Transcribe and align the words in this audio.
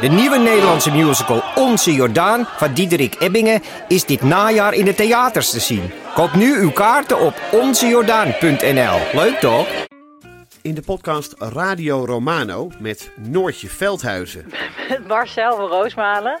De 0.00 0.08
nieuwe 0.08 0.38
Nederlandse 0.38 0.90
musical 0.90 1.42
Onze 1.54 1.92
Jordaan 1.92 2.44
van 2.44 2.72
Diederik 2.72 3.16
Ebbingen 3.18 3.62
is 3.88 4.04
dit 4.04 4.22
najaar 4.22 4.74
in 4.74 4.84
de 4.84 4.94
theaters 4.94 5.50
te 5.50 5.60
zien. 5.60 5.90
Koop 6.14 6.34
nu 6.34 6.56
uw 6.58 6.70
kaarten 6.70 7.20
op 7.20 7.34
onzejordaan.nl. 7.52 8.98
Leuk 9.20 9.38
toch? 9.40 9.66
In 10.62 10.74
de 10.74 10.82
podcast 10.82 11.34
Radio 11.38 12.04
Romano 12.04 12.70
met 12.78 13.10
Noortje 13.16 13.68
Veldhuizen 13.68 14.52
Met 14.88 15.06
Marcel 15.08 15.56
van 15.56 15.68
Roosmalen. 15.68 16.40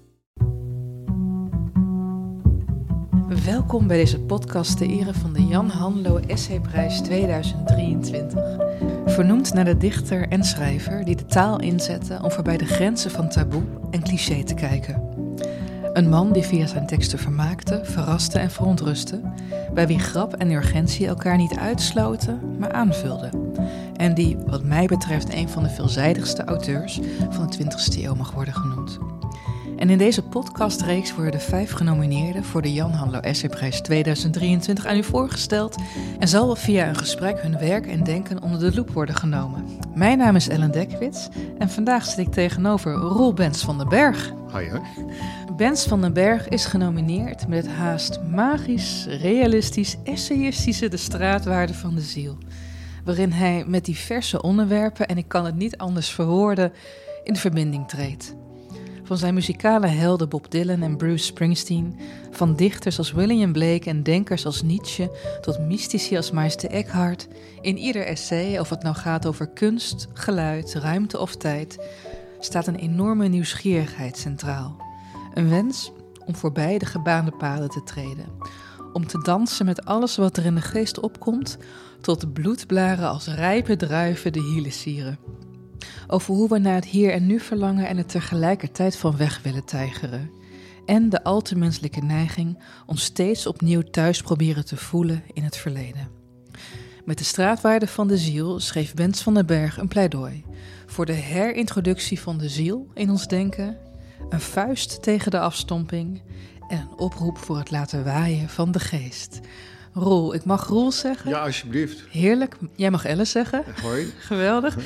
Welkom 3.31 3.87
bij 3.87 3.97
deze 3.97 4.19
podcast 4.19 4.77
ter 4.77 4.89
ere 4.89 5.13
van 5.13 5.33
de 5.33 5.45
Jan 5.45 5.69
Hanlo 5.69 6.17
Essayprijs 6.17 7.01
2023. 7.01 8.39
Vernoemd 9.05 9.53
naar 9.53 9.65
de 9.65 9.77
dichter 9.77 10.27
en 10.27 10.43
schrijver 10.43 11.05
die 11.05 11.15
de 11.15 11.25
taal 11.25 11.59
inzette 11.59 12.19
om 12.23 12.31
voorbij 12.31 12.57
de 12.57 12.65
grenzen 12.65 13.11
van 13.11 13.29
taboe 13.29 13.63
en 13.91 14.03
cliché 14.03 14.43
te 14.43 14.53
kijken. 14.53 15.01
Een 15.93 16.09
man 16.09 16.31
die 16.31 16.43
via 16.43 16.65
zijn 16.65 16.87
teksten 16.87 17.19
vermaakte, 17.19 17.81
verraste 17.83 18.39
en 18.39 18.51
verontrustte, 18.51 19.21
bij 19.73 19.87
wie 19.87 19.99
grap 19.99 20.33
en 20.33 20.51
urgentie 20.51 21.07
elkaar 21.07 21.37
niet 21.37 21.57
uitsloten, 21.57 22.39
maar 22.59 22.71
aanvulden. 22.71 23.53
En 23.95 24.13
die, 24.13 24.37
wat 24.45 24.63
mij 24.63 24.85
betreft, 24.85 25.33
een 25.33 25.49
van 25.49 25.63
de 25.63 25.69
veelzijdigste 25.69 26.43
auteurs 26.43 26.99
van 27.29 27.49
de 27.49 27.57
20e 27.57 28.03
eeuw 28.03 28.15
mag 28.15 28.31
worden 28.31 28.53
genoemd. 28.53 28.99
En 29.81 29.89
in 29.89 29.97
deze 29.97 30.21
podcastreeks 30.21 31.15
worden 31.15 31.31
de 31.31 31.39
vijf 31.39 31.71
genomineerden 31.71 32.43
voor 32.43 32.61
de 32.61 32.73
Jan 32.73 32.91
Hanlo 32.91 33.19
Essayprijs 33.19 33.81
2023 33.81 34.85
aan 34.85 34.97
u 34.97 35.03
voorgesteld 35.03 35.75
en 36.19 36.27
zal 36.27 36.55
via 36.55 36.87
een 36.87 36.95
gesprek 36.95 37.41
hun 37.41 37.57
werk 37.57 37.87
en 37.87 38.03
denken 38.03 38.41
onder 38.41 38.59
de 38.59 38.75
loep 38.75 38.91
worden 38.91 39.15
genomen. 39.15 39.65
Mijn 39.95 40.17
naam 40.17 40.35
is 40.35 40.47
Ellen 40.47 40.71
Dekwits 40.71 41.29
en 41.57 41.69
vandaag 41.69 42.05
zit 42.05 42.17
ik 42.17 42.31
tegenover 42.31 42.93
Roel 42.93 43.33
Bens 43.33 43.63
van 43.63 43.77
den 43.77 43.89
Berg. 43.89 44.31
Hoi 44.51 44.69
hoor. 44.69 44.81
Bens 45.57 45.85
van 45.85 46.01
den 46.01 46.13
Berg 46.13 46.47
is 46.47 46.65
genomineerd 46.65 47.47
met 47.47 47.65
het 47.65 47.75
haast 47.75 48.19
magisch, 48.29 49.05
realistisch, 49.05 49.97
essayistische 50.03 50.87
De 50.87 50.97
Straatwaarde 50.97 51.73
van 51.73 51.95
de 51.95 52.01
Ziel. 52.01 52.37
Waarin 53.05 53.31
hij 53.31 53.63
met 53.67 53.85
diverse 53.85 54.41
onderwerpen, 54.41 55.07
en 55.07 55.17
ik 55.17 55.27
kan 55.27 55.45
het 55.45 55.55
niet 55.55 55.77
anders 55.77 56.09
verwoorden, 56.09 56.71
in 57.23 57.35
verbinding 57.35 57.87
treedt. 57.87 58.35
Van 59.11 59.19
zijn 59.19 59.33
muzikale 59.33 59.87
helden 59.87 60.29
Bob 60.29 60.51
Dylan 60.51 60.81
en 60.81 60.97
Bruce 60.97 61.25
Springsteen, 61.25 61.99
van 62.29 62.55
dichters 62.55 62.97
als 62.97 63.11
William 63.11 63.51
Blake 63.51 63.89
en 63.89 64.03
denkers 64.03 64.45
als 64.45 64.61
Nietzsche, 64.61 65.11
tot 65.41 65.59
mystici 65.59 66.15
als 66.17 66.31
Meister 66.31 66.69
Eckhart, 66.69 67.27
in 67.61 67.77
ieder 67.77 68.05
essay, 68.05 68.59
of 68.59 68.69
het 68.69 68.83
nou 68.83 68.95
gaat 68.95 69.25
over 69.25 69.47
kunst, 69.47 70.07
geluid, 70.13 70.73
ruimte 70.73 71.19
of 71.19 71.35
tijd, 71.35 71.79
staat 72.39 72.67
een 72.67 72.75
enorme 72.75 73.27
nieuwsgierigheid 73.27 74.17
centraal. 74.17 74.81
Een 75.33 75.49
wens 75.49 75.91
om 76.25 76.35
voorbij 76.35 76.77
de 76.77 76.85
gebaande 76.85 77.31
paden 77.31 77.69
te 77.69 77.83
treden. 77.83 78.25
Om 78.93 79.07
te 79.07 79.21
dansen 79.23 79.65
met 79.65 79.85
alles 79.85 80.15
wat 80.17 80.37
er 80.37 80.45
in 80.45 80.55
de 80.55 80.61
geest 80.61 80.99
opkomt, 80.99 81.57
tot 82.01 82.33
bloedblaren 82.33 83.09
als 83.09 83.27
rijpe 83.27 83.75
druiven 83.75 84.33
de 84.33 84.41
hielen 84.41 84.71
sieren. 84.71 85.19
Over 86.07 86.33
hoe 86.33 86.49
we 86.49 86.57
naar 86.57 86.75
het 86.75 86.85
hier 86.85 87.11
en 87.11 87.25
nu 87.25 87.39
verlangen 87.39 87.87
en 87.87 87.97
er 87.97 88.05
tegelijkertijd 88.05 88.97
van 88.97 89.17
weg 89.17 89.41
willen 89.43 89.65
tijgeren. 89.65 90.31
En 90.85 91.09
de 91.09 91.23
al 91.23 91.41
te 91.41 91.57
menselijke 91.57 92.01
neiging 92.01 92.63
ons 92.85 93.03
steeds 93.03 93.47
opnieuw 93.47 93.81
thuis 93.81 94.21
proberen 94.21 94.65
te 94.65 94.77
voelen 94.77 95.23
in 95.33 95.43
het 95.43 95.57
verleden. 95.57 96.09
Met 97.05 97.17
de 97.17 97.23
straatwaarde 97.23 97.87
van 97.87 98.07
de 98.07 98.17
ziel 98.17 98.59
schreef 98.59 98.93
Bens 98.93 99.21
van 99.21 99.33
den 99.33 99.45
Berg 99.45 99.77
een 99.77 99.87
pleidooi 99.87 100.43
voor 100.91 101.05
de 101.05 101.13
herintroductie 101.13 102.19
van 102.19 102.37
de 102.37 102.49
ziel 102.49 102.87
in 102.93 103.09
ons 103.09 103.27
denken, 103.27 103.77
een 104.29 104.41
vuist 104.41 105.03
tegen 105.03 105.31
de 105.31 105.39
afstomping 105.39 106.21
en 106.69 106.77
een 106.77 106.97
oproep 106.97 107.37
voor 107.37 107.57
het 107.57 107.71
laten 107.71 108.03
waaien 108.03 108.49
van 108.49 108.71
de 108.71 108.79
geest. 108.79 109.39
Roel, 109.93 110.33
ik 110.33 110.43
mag 110.43 110.67
Roel 110.67 110.91
zeggen. 110.91 111.29
Ja, 111.29 111.43
alsjeblieft. 111.43 112.03
Heerlijk. 112.09 112.57
Jij 112.75 112.91
mag 112.91 113.05
Alice 113.05 113.31
zeggen. 113.31 113.63
Hoi. 113.81 114.05
Geweldig. 114.29 114.77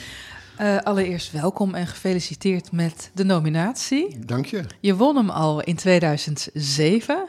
Eh, 0.57 0.77
allereerst 0.77 1.31
welkom 1.31 1.75
en 1.75 1.87
gefeliciteerd 1.87 2.71
met 2.71 3.09
de 3.13 3.23
nominatie. 3.23 4.19
Dank 4.25 4.45
je. 4.45 4.63
Je 4.79 4.95
won 4.95 5.15
hem 5.15 5.29
al 5.29 5.61
in 5.61 5.75
2007, 5.75 7.27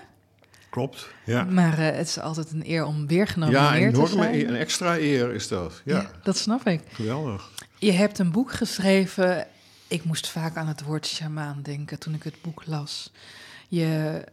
Klopt. 0.71 1.09
Ja, 1.25 1.45
maar 1.45 1.79
eh, 1.79 1.97
het 1.97 2.07
is 2.09 2.19
altijd 2.21 2.51
een 2.53 2.63
eer 2.71 2.85
om 2.85 3.07
weer 3.07 3.19
ja 3.19 3.25
genomineerd 3.27 3.95
te 3.95 4.07
zijn. 4.07 4.35
eer, 4.35 4.49
een 4.49 4.55
extra 4.57 4.99
eer 4.99 5.35
is 5.35 5.49
dat. 5.49 5.81
Ja, 5.85 5.97
Ja, 5.97 6.11
dat 6.23 6.37
snap 6.37 6.67
ik. 6.67 6.81
geweldig. 6.93 7.51
Je 7.79 7.93
hebt 7.93 8.19
een 8.19 8.31
boek 8.33 8.53
geschreven. 8.53 9.47
Ik 9.89 10.05
moest 10.05 10.29
vaak 10.29 10.57
aan 10.57 10.67
het 10.69 10.83
woord 10.83 11.07
shamaan 11.07 11.61
denken 11.63 11.99
toen 11.99 12.15
ik 12.15 12.23
het 12.23 12.43
boek 12.43 12.63
las. 12.67 13.13
Je, 13.69 14.25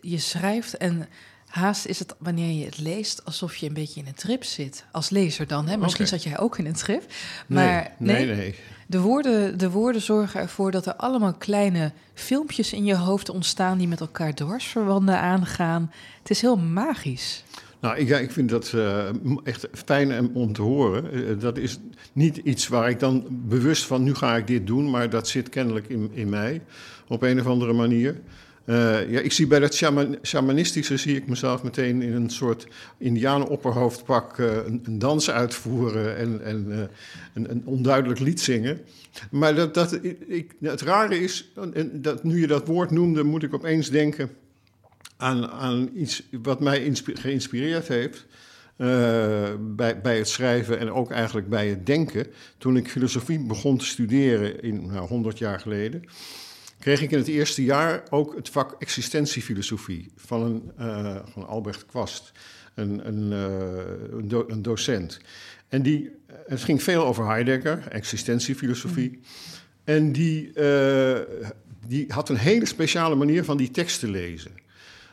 je 0.00 0.18
schrijft 0.18 0.76
en 0.76 1.08
haast 1.52 1.86
is 1.86 1.98
het 1.98 2.14
wanneer 2.18 2.58
je 2.58 2.64
het 2.64 2.78
leest 2.78 3.24
alsof 3.24 3.56
je 3.56 3.66
een 3.66 3.74
beetje 3.74 4.00
in 4.00 4.06
een 4.06 4.14
trip 4.14 4.44
zit. 4.44 4.84
Als 4.92 5.10
lezer 5.10 5.46
dan, 5.46 5.66
hè? 5.68 5.76
Misschien 5.76 6.06
zat 6.06 6.22
jij 6.22 6.38
ook 6.38 6.58
in 6.58 6.66
een 6.66 6.72
trip. 6.72 7.02
Maar 7.46 7.94
nee, 7.98 8.26
nee, 8.26 8.36
nee. 8.36 8.54
De 8.86 9.00
woorden, 9.00 9.58
de 9.58 9.70
woorden 9.70 10.02
zorgen 10.02 10.40
ervoor 10.40 10.70
dat 10.70 10.86
er 10.86 10.94
allemaal 10.96 11.32
kleine 11.34 11.92
filmpjes 12.14 12.72
in 12.72 12.84
je 12.84 12.94
hoofd 12.96 13.28
ontstaan 13.28 13.78
die 13.78 13.88
met 13.88 14.00
elkaar 14.00 14.34
dwarsverwanden 14.34 15.18
aangaan. 15.20 15.92
Het 16.18 16.30
is 16.30 16.40
heel 16.40 16.56
magisch. 16.58 17.44
Nou, 17.80 17.96
ik, 17.96 18.08
ja, 18.08 18.18
ik 18.18 18.30
vind 18.30 18.48
dat 18.48 18.72
eh, 18.72 19.08
echt 19.44 19.66
fijn 19.84 20.18
om- 20.18 20.30
om 20.34 20.52
te 20.52 20.62
horen. 20.62 21.12
Eh, 21.12 21.40
dat 21.40 21.58
is 21.58 21.78
niet 22.12 22.36
iets 22.36 22.68
waar 22.68 22.90
ik 22.90 23.00
dan 23.00 23.26
bewust 23.30 23.84
van, 23.84 24.02
nu 24.02 24.14
ga 24.14 24.36
ik 24.36 24.46
dit 24.46 24.66
doen, 24.66 24.90
maar 24.90 25.10
dat 25.10 25.28
zit 25.28 25.48
kennelijk 25.48 25.88
in, 25.88 26.10
in 26.12 26.28
mij 26.28 26.62
op 27.08 27.22
een 27.22 27.40
of 27.40 27.46
andere 27.46 27.72
manier. 27.72 28.20
Eh, 28.64 29.10
ja, 29.10 29.20
ik 29.20 29.32
zie 29.32 29.46
bij 29.46 29.58
dat 29.58 29.74
shaman- 29.74 30.18
shamanistische 30.22 30.96
zie 30.96 31.16
ik 31.16 31.26
mezelf 31.26 31.62
meteen 31.62 32.02
in 32.02 32.12
een 32.12 32.30
soort 32.30 32.66
indianenopperhoofdpak 32.98 34.38
eh, 34.38 34.56
een, 34.66 34.80
een 34.84 34.98
dans 34.98 35.30
uitvoeren 35.30 36.16
en, 36.16 36.44
en 36.44 36.66
eh, 36.72 36.78
een, 37.34 37.50
een 37.50 37.62
onduidelijk 37.64 38.20
lied 38.20 38.40
zingen. 38.40 38.80
Maar 39.30 39.54
dat, 39.54 39.74
dat, 39.74 39.98
ik, 40.26 40.54
het 40.60 40.80
rare 40.80 41.20
is, 41.20 41.52
en 41.74 42.02
dat, 42.02 42.24
nu 42.24 42.40
je 42.40 42.46
dat 42.46 42.66
woord 42.66 42.90
noemde, 42.90 43.22
moet 43.22 43.42
ik 43.42 43.54
opeens 43.54 43.90
denken 43.90 44.30
aan, 45.16 45.50
aan 45.50 45.90
iets 45.94 46.22
wat 46.42 46.60
mij 46.60 46.94
geïnspireerd 47.04 47.88
heeft. 47.88 48.26
bij, 48.76 50.00
bij 50.00 50.16
het 50.16 50.28
schrijven 50.28 50.78
en 50.78 50.92
ook 50.92 51.10
eigenlijk 51.10 51.48
bij 51.48 51.68
het 51.68 51.86
denken. 51.86 52.26
Toen 52.58 52.76
ik 52.76 52.90
filosofie 52.90 53.38
begon 53.38 53.78
te 53.78 53.84
studeren, 53.84 54.62
in, 54.62 54.86
nou, 54.86 55.08
100 55.08 55.38
jaar 55.38 55.60
geleden, 55.60 56.04
kreeg 56.82 57.02
ik 57.02 57.10
in 57.10 57.18
het 57.18 57.28
eerste 57.28 57.64
jaar 57.64 58.02
ook 58.10 58.34
het 58.36 58.48
vak 58.48 58.74
existentiefilosofie 58.78 60.12
van, 60.16 60.42
een, 60.42 60.72
eh, 60.76 61.16
van 61.24 61.46
Albrecht 61.46 61.86
Kwast, 61.86 62.32
een, 62.74 63.06
een, 63.06 63.32
eh, 63.32 64.18
een, 64.18 64.28
do- 64.28 64.44
een 64.48 64.62
docent. 64.62 65.20
En 65.68 65.82
die, 65.82 66.10
het 66.46 66.62
ging 66.62 66.82
veel 66.82 67.04
over 67.04 67.26
Heidegger, 67.26 67.88
existentiefilosofie. 67.88 69.20
En 69.84 70.12
die, 70.12 70.52
eh, 70.52 71.20
die 71.86 72.04
had 72.08 72.28
een 72.28 72.36
hele 72.36 72.66
speciale 72.66 73.14
manier 73.14 73.44
van 73.44 73.56
die 73.56 73.70
tekst 73.70 74.00
te 74.00 74.08
lezen. 74.08 74.52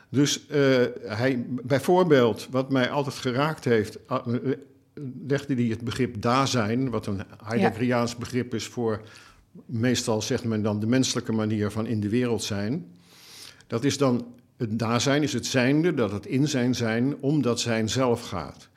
Dus 0.08 0.46
hij, 1.02 1.44
bijvoorbeeld, 1.48 2.48
wat 2.50 2.70
mij 2.70 2.90
altijd 2.90 3.14
geraakt 3.16 3.64
heeft, 3.64 3.98
legde 5.26 5.54
hij 5.54 5.64
het 5.64 5.84
begrip 5.84 6.22
daar-zijn, 6.22 6.90
wat 6.90 7.06
een 7.06 7.22
Heideggeriaans 7.44 8.16
begrip 8.16 8.54
is 8.54 8.66
voor, 8.66 9.00
meestal 9.66 10.22
zegt 10.22 10.44
men 10.44 10.62
dan 10.62 10.80
de 10.80 10.86
menselijke 10.86 11.32
manier 11.32 11.70
van 11.70 11.86
in 11.86 12.00
de 12.00 12.08
wereld 12.08 12.42
zijn. 12.42 12.86
Dat 13.66 13.84
is 13.84 13.98
dan, 13.98 14.26
het 14.56 14.78
daar-zijn 14.78 15.22
is 15.22 15.32
het 15.32 15.46
zijnde, 15.46 15.94
dat 15.94 16.12
het 16.12 16.26
in 16.26 16.48
zijn 16.48 16.74
zijn 16.74 17.16
om 17.20 17.42
dat 17.42 17.60
zijn 17.60 17.88
zelf 17.88 18.22
gaat. 18.22 18.68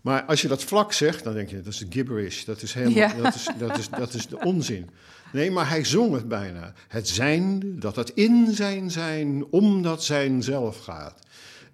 Maar 0.00 0.22
als 0.24 0.42
je 0.42 0.48
dat 0.48 0.64
vlak 0.64 0.92
zegt, 0.92 1.24
dan 1.24 1.34
denk 1.34 1.48
je, 1.48 1.56
dat 1.60 1.72
is 1.72 1.84
gibberish, 1.90 2.44
dat 2.44 2.62
is 2.62 2.74
helemaal, 2.74 2.96
Ja. 2.96 3.14
dat, 3.22 3.34
is, 3.34 3.48
dat, 3.58 3.78
is, 3.78 3.88
dat 3.88 4.14
is 4.14 4.26
de 4.26 4.38
onzin. 4.38 4.88
Nee, 5.32 5.50
maar 5.50 5.68
hij 5.68 5.84
zong 5.84 6.14
het 6.14 6.28
bijna. 6.28 6.72
Het 6.88 7.08
zijnde, 7.08 7.78
dat 7.78 7.96
het 7.96 8.10
in 8.10 8.48
zijn 8.50 8.90
zijn, 8.90 9.44
om 9.50 9.82
dat 9.82 10.04
zijn 10.04 10.42
zelf 10.42 10.78
gaat. 10.78 11.18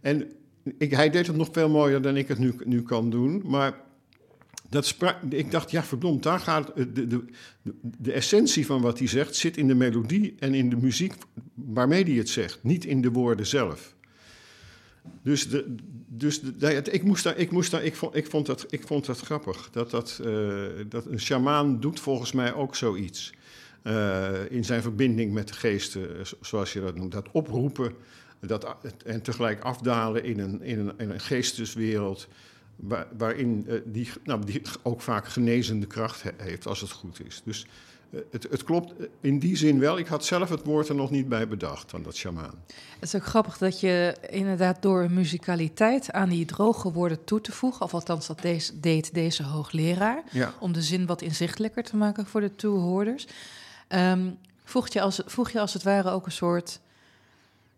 En 0.01 0.33
ik, 0.79 0.91
hij 0.91 1.11
deed 1.11 1.27
het 1.27 1.37
nog 1.37 1.49
veel 1.53 1.69
mooier 1.69 2.03
dan 2.03 2.17
ik 2.17 2.29
het 2.29 2.39
nu, 2.39 2.55
nu 2.65 2.83
kan 2.83 3.11
doen, 3.11 3.43
maar 3.45 3.75
dat 4.73 4.97
ik 5.29 5.51
dacht, 5.51 5.71
ja 5.71 5.85
verdomd, 5.85 6.23
daar 6.23 6.41
gaat 6.41 6.73
de, 6.77 7.07
de, 7.07 7.25
de, 7.99 8.13
essentie 8.13 8.67
van 8.67 8.81
wat 8.81 8.99
hij 8.99 9.09
zegt, 9.09 9.37
zit 9.37 9.57
in 9.57 9.67
de 9.67 9.75
melodie 9.75 10.35
en 10.39 10.55
in 10.55 10.71
de 10.71 10.77
muziek 10.77 11.15
waarmee 11.55 12.05
hij 12.05 12.13
het 12.13 12.29
zegt, 12.29 12.59
niet 12.63 12.85
in 12.85 13.01
de 13.01 13.11
woorden 13.11 13.47
zelf. 13.47 13.95
Dus, 15.23 15.49
de, 15.49 15.75
dus 16.07 16.41
nou 16.59 16.75
ik, 16.75 17.03
moest 17.03 17.25
daar, 17.25 17.37
ik, 17.37 17.51
moest 17.51 17.71
daar, 17.71 17.85
ik, 17.85 17.97
vond, 17.97 18.17
ik, 18.17 18.27
vond 18.27 18.47
dat, 18.47 18.67
ik 18.69 18.87
vond 18.87 19.07
dat 19.07 19.21
grappig. 19.21 19.71
Dat, 19.71 19.91
dat, 19.91 20.21
uh, 20.27 20.65
dat 20.89 21.07
een 21.07 21.21
sjamaan 21.21 21.81
doet 21.81 22.01
volgens 22.01 22.33
mij 22.33 22.55
ook 22.55 22.77
zoiets. 22.77 23.33
Uh, 23.83 24.51
in 24.51 24.65
zijn 24.65 24.83
verbinding 24.83 25.33
met 25.33 25.49
de 25.49 25.55
geesten, 25.55 26.09
zoals 26.41 26.73
je 26.73 26.81
dat 26.81 26.97
noemt. 26.97 27.13
Dat 27.13 27.29
oproepen 27.33 27.93
dat, 28.41 28.77
en 29.05 29.23
tegelijk 29.23 29.63
afdalen 29.63 30.25
in 30.25 30.39
een, 30.39 30.63
in 30.63 30.79
een, 30.79 30.93
in 30.97 31.11
een 31.11 31.21
geesteswereld. 31.21 32.29
Waar, 32.83 33.07
waarin 33.19 33.65
uh, 33.69 33.81
die, 33.85 34.09
nou, 34.25 34.45
die 34.45 34.63
ook 34.83 35.01
vaak 35.01 35.29
genezende 35.29 35.87
kracht 35.87 36.23
heeft 36.37 36.67
als 36.67 36.81
het 36.81 36.91
goed 36.91 37.27
is. 37.27 37.43
Dus 37.45 37.67
het, 38.31 38.47
het, 38.51 38.65
klopt 38.65 38.93
in 39.21 39.39
die 39.39 39.57
zin 39.57 39.79
wel. 39.79 39.99
Ik 39.99 40.07
had 40.07 40.25
zelf 40.25 40.49
het 40.49 40.65
woord 40.65 40.89
er 40.89 40.95
nog 40.95 41.11
niet 41.11 41.29
bij 41.29 41.49
bedacht, 41.49 41.91
van 41.91 42.03
dat 42.03 42.17
shamaan. 42.17 42.55
Het 42.67 43.03
is 43.09 43.15
ook 43.15 43.25
grappig 43.25 43.59
dat 43.59 43.81
je 43.81 44.17
inderdaad 44.31 44.83
door 44.83 45.11
muzikaliteit 45.11 46.13
aan 46.13 46.29
die 46.29 46.45
droge 46.45 46.93
woorden 46.93 47.25
toe 47.25 47.41
te 47.41 47.53
voegen... 47.53 47.85
of 47.85 47.95
althans 47.95 48.27
dat 48.27 48.41
deze, 48.41 48.81
deed 48.81 49.15
deze 49.15 49.43
hoogleraar... 49.43 50.23
Ja. 50.31 50.55
om 50.61 50.73
de 50.73 50.83
zin 50.83 51.07
wat 51.07 51.23
inzichtelijker 51.23 51.83
te 51.83 51.97
maken 51.97 52.27
voor 52.27 52.41
de 52.41 52.55
toehoorders... 52.55 53.27
Um, 53.89 54.39
voeg, 54.65 54.93
je 54.93 55.01
als, 55.01 55.21
voeg 55.27 55.51
je 55.51 55.61
als 55.61 55.73
het 55.73 55.83
ware 55.83 56.11
ook 56.11 56.27
een 56.27 56.33
soort 56.33 56.81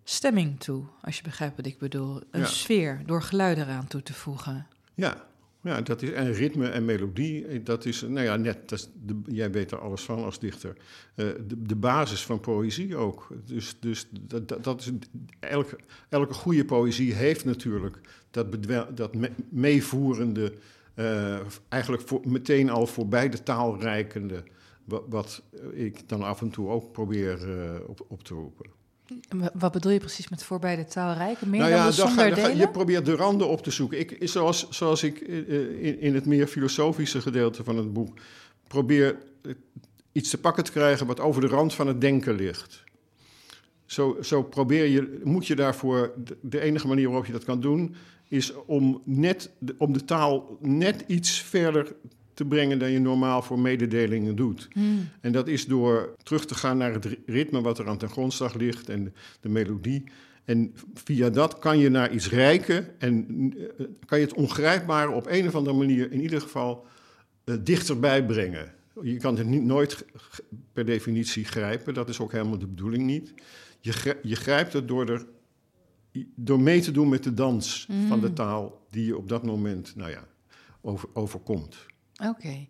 stemming 0.04 0.60
toe, 0.60 0.84
als 1.02 1.16
je 1.16 1.22
begrijpt 1.22 1.56
wat 1.56 1.66
ik 1.66 1.78
bedoel. 1.78 2.20
Een 2.30 2.40
Ja. 2.40 2.46
sfeer 2.46 3.02
door 3.06 3.22
geluiden 3.22 3.64
eraan 3.64 3.86
toe 3.86 4.02
te 4.02 4.12
voegen. 4.12 4.66
Ja, 4.94 5.26
ja 5.62 5.80
dat 5.80 6.02
is, 6.02 6.10
en 6.10 6.32
ritme 6.32 6.68
en 6.68 6.84
melodie, 6.84 7.62
dat 7.62 7.84
is, 7.84 8.00
nou 8.00 8.20
ja, 8.20 8.36
net, 8.36 8.88
jij 9.26 9.50
weet 9.50 9.70
er 9.70 9.78
alles 9.80 10.02
van 10.02 10.24
als 10.24 10.38
dichter. 10.38 10.76
Eh, 11.14 11.26
de, 11.46 11.62
de 11.62 11.76
basis 11.76 12.24
van 12.24 12.40
poëzie 12.40 12.96
ook. 12.96 13.28
Dus, 13.44 13.76
dus 13.80 14.08
dat, 14.20 14.64
dat, 14.64 14.80
is, 14.80 14.90
elke, 15.40 15.78
elke 16.08 16.34
goede 16.34 16.64
poëzie 16.64 17.14
heeft 17.14 17.44
natuurlijk 17.44 18.00
dat, 18.30 18.50
bedwel, 18.50 18.94
dat 18.94 19.14
me- 19.14 19.32
meevoerende, 19.48 20.52
eh, 20.94 21.40
eigenlijk 21.68 22.24
meteen 22.24 22.70
al 22.70 22.86
voorbij 22.86 23.28
de 23.28 23.42
taal 23.42 23.80
reikende, 23.80 24.42
wat, 24.84 25.42
ik 25.72 26.08
dan 26.08 26.22
af 26.22 26.40
en 26.40 26.50
toe 26.50 26.68
ook 26.68 26.92
probeer 26.92 27.60
eh, 27.60 27.88
op, 27.88 28.04
op 28.08 28.22
te 28.22 28.34
roepen. 28.34 28.83
Wat 29.54 29.72
bedoel 29.72 29.92
je 29.92 29.98
precies 29.98 30.28
met 30.28 30.44
voorbij 30.44 30.76
de 30.76 30.84
taalrijke? 30.84 31.46
Meer 31.46 31.60
nou 31.60 31.72
dan 31.72 31.86
de 31.86 31.92
ga, 32.12 32.34
ga- 32.34 32.48
je 32.48 32.68
probeert 32.68 33.04
de 33.04 33.14
randen 33.16 33.48
op 33.48 33.62
te 33.62 33.70
zoeken. 33.70 33.98
Ik, 33.98 34.16
zoals, 34.20 34.68
zoals 34.70 35.02
ik 35.02 35.20
eh, 35.20 35.48
in, 35.84 36.00
in 36.00 36.14
het 36.14 36.26
meer 36.26 36.46
filosofische 36.46 37.20
gedeelte 37.20 37.64
van 37.64 37.76
het 37.76 37.92
boek 37.92 38.18
probeer 38.66 39.18
eh, 39.42 39.52
iets 40.12 40.30
te 40.30 40.38
pakken 40.40 40.64
te 40.64 40.70
krijgen 40.72 41.06
wat 41.06 41.20
over 41.20 41.40
de 41.40 41.46
rand 41.46 41.74
van 41.74 41.86
het 41.86 42.00
denken 42.00 42.34
ligt. 42.34 42.82
Zo, 43.86 44.16
zo 44.22 44.42
probeer 44.42 44.84
je, 44.86 45.20
moet 45.24 45.46
je 45.46 45.54
daarvoor, 45.56 46.12
de, 46.40 46.60
enige 46.60 46.86
manier 46.86 47.06
waarop 47.06 47.26
je 47.26 47.32
dat 47.32 47.44
kan 47.44 47.60
doen, 47.60 47.94
is 48.28 48.52
om, 48.66 49.02
net, 49.04 49.50
de- 49.58 49.74
om 49.78 49.92
de 49.92 50.04
taal 50.04 50.56
net 50.60 51.04
iets 51.06 51.40
verder 51.42 51.94
te 52.34 52.44
brengen 52.44 52.78
dan 52.78 52.90
je 52.90 52.98
normaal 52.98 53.42
voor 53.42 53.58
mededelingen 53.58 54.36
doet. 54.36 54.68
Hmm. 54.72 55.08
En 55.20 55.32
dat 55.32 55.48
is 55.48 55.66
door 55.66 56.14
terug 56.22 56.46
te 56.46 56.54
gaan 56.54 56.76
naar 56.76 56.92
het 56.92 57.04
ri- 57.04 57.22
ritme 57.26 57.60
wat 57.60 57.78
er 57.78 57.88
aan 57.88 57.98
ten 57.98 58.08
grondslag 58.08 58.54
ligt 58.54 58.88
en 58.88 59.14
de, 59.40 59.48
melodie. 59.48 60.04
En 60.44 60.74
via 60.94 61.30
dat 61.30 61.58
kan 61.58 61.78
je 61.78 61.88
naar 61.88 62.12
iets 62.12 62.28
rijken 62.30 63.00
en 63.00 63.26
eh, 63.78 63.86
kan 64.06 64.18
je 64.18 64.24
het 64.24 64.34
ongrijpbare 64.34 65.10
op 65.10 65.26
een 65.28 65.46
of 65.46 65.54
andere 65.54 65.76
manier 65.76 66.12
in 66.12 66.20
ieder 66.20 66.40
geval 66.40 66.86
eh, 67.44 67.54
dichterbij 67.60 68.26
brengen. 68.26 68.72
Je 69.02 69.16
kan 69.16 69.36
het 69.36 69.46
niet, 69.46 69.62
nooit 69.62 70.04
per 70.72 70.84
definitie 70.84 71.44
grijpen, 71.44 71.94
dat 71.94 72.08
is 72.08 72.20
ook 72.20 72.32
helemaal 72.32 72.58
de 72.58 72.66
bedoeling 72.66 73.04
niet. 73.04 73.32
Je, 73.80 74.16
je 74.22 74.36
grijpt 74.36 74.72
het 74.72 74.88
door, 74.88 75.08
er, 75.08 75.26
door 76.34 76.60
mee 76.60 76.80
te 76.80 76.90
doen 76.90 77.08
met 77.08 77.22
de 77.22 77.34
dans 77.34 77.88
van 78.08 78.20
de 78.20 78.32
taal 78.32 78.86
die 78.90 79.06
je 79.06 79.16
op 79.16 79.28
dat 79.28 79.42
moment 79.42 79.96
nou 79.96 80.10
ja, 80.10 80.28
over, 80.80 81.08
overkomt. 81.12 81.86
Oké. 82.28 82.66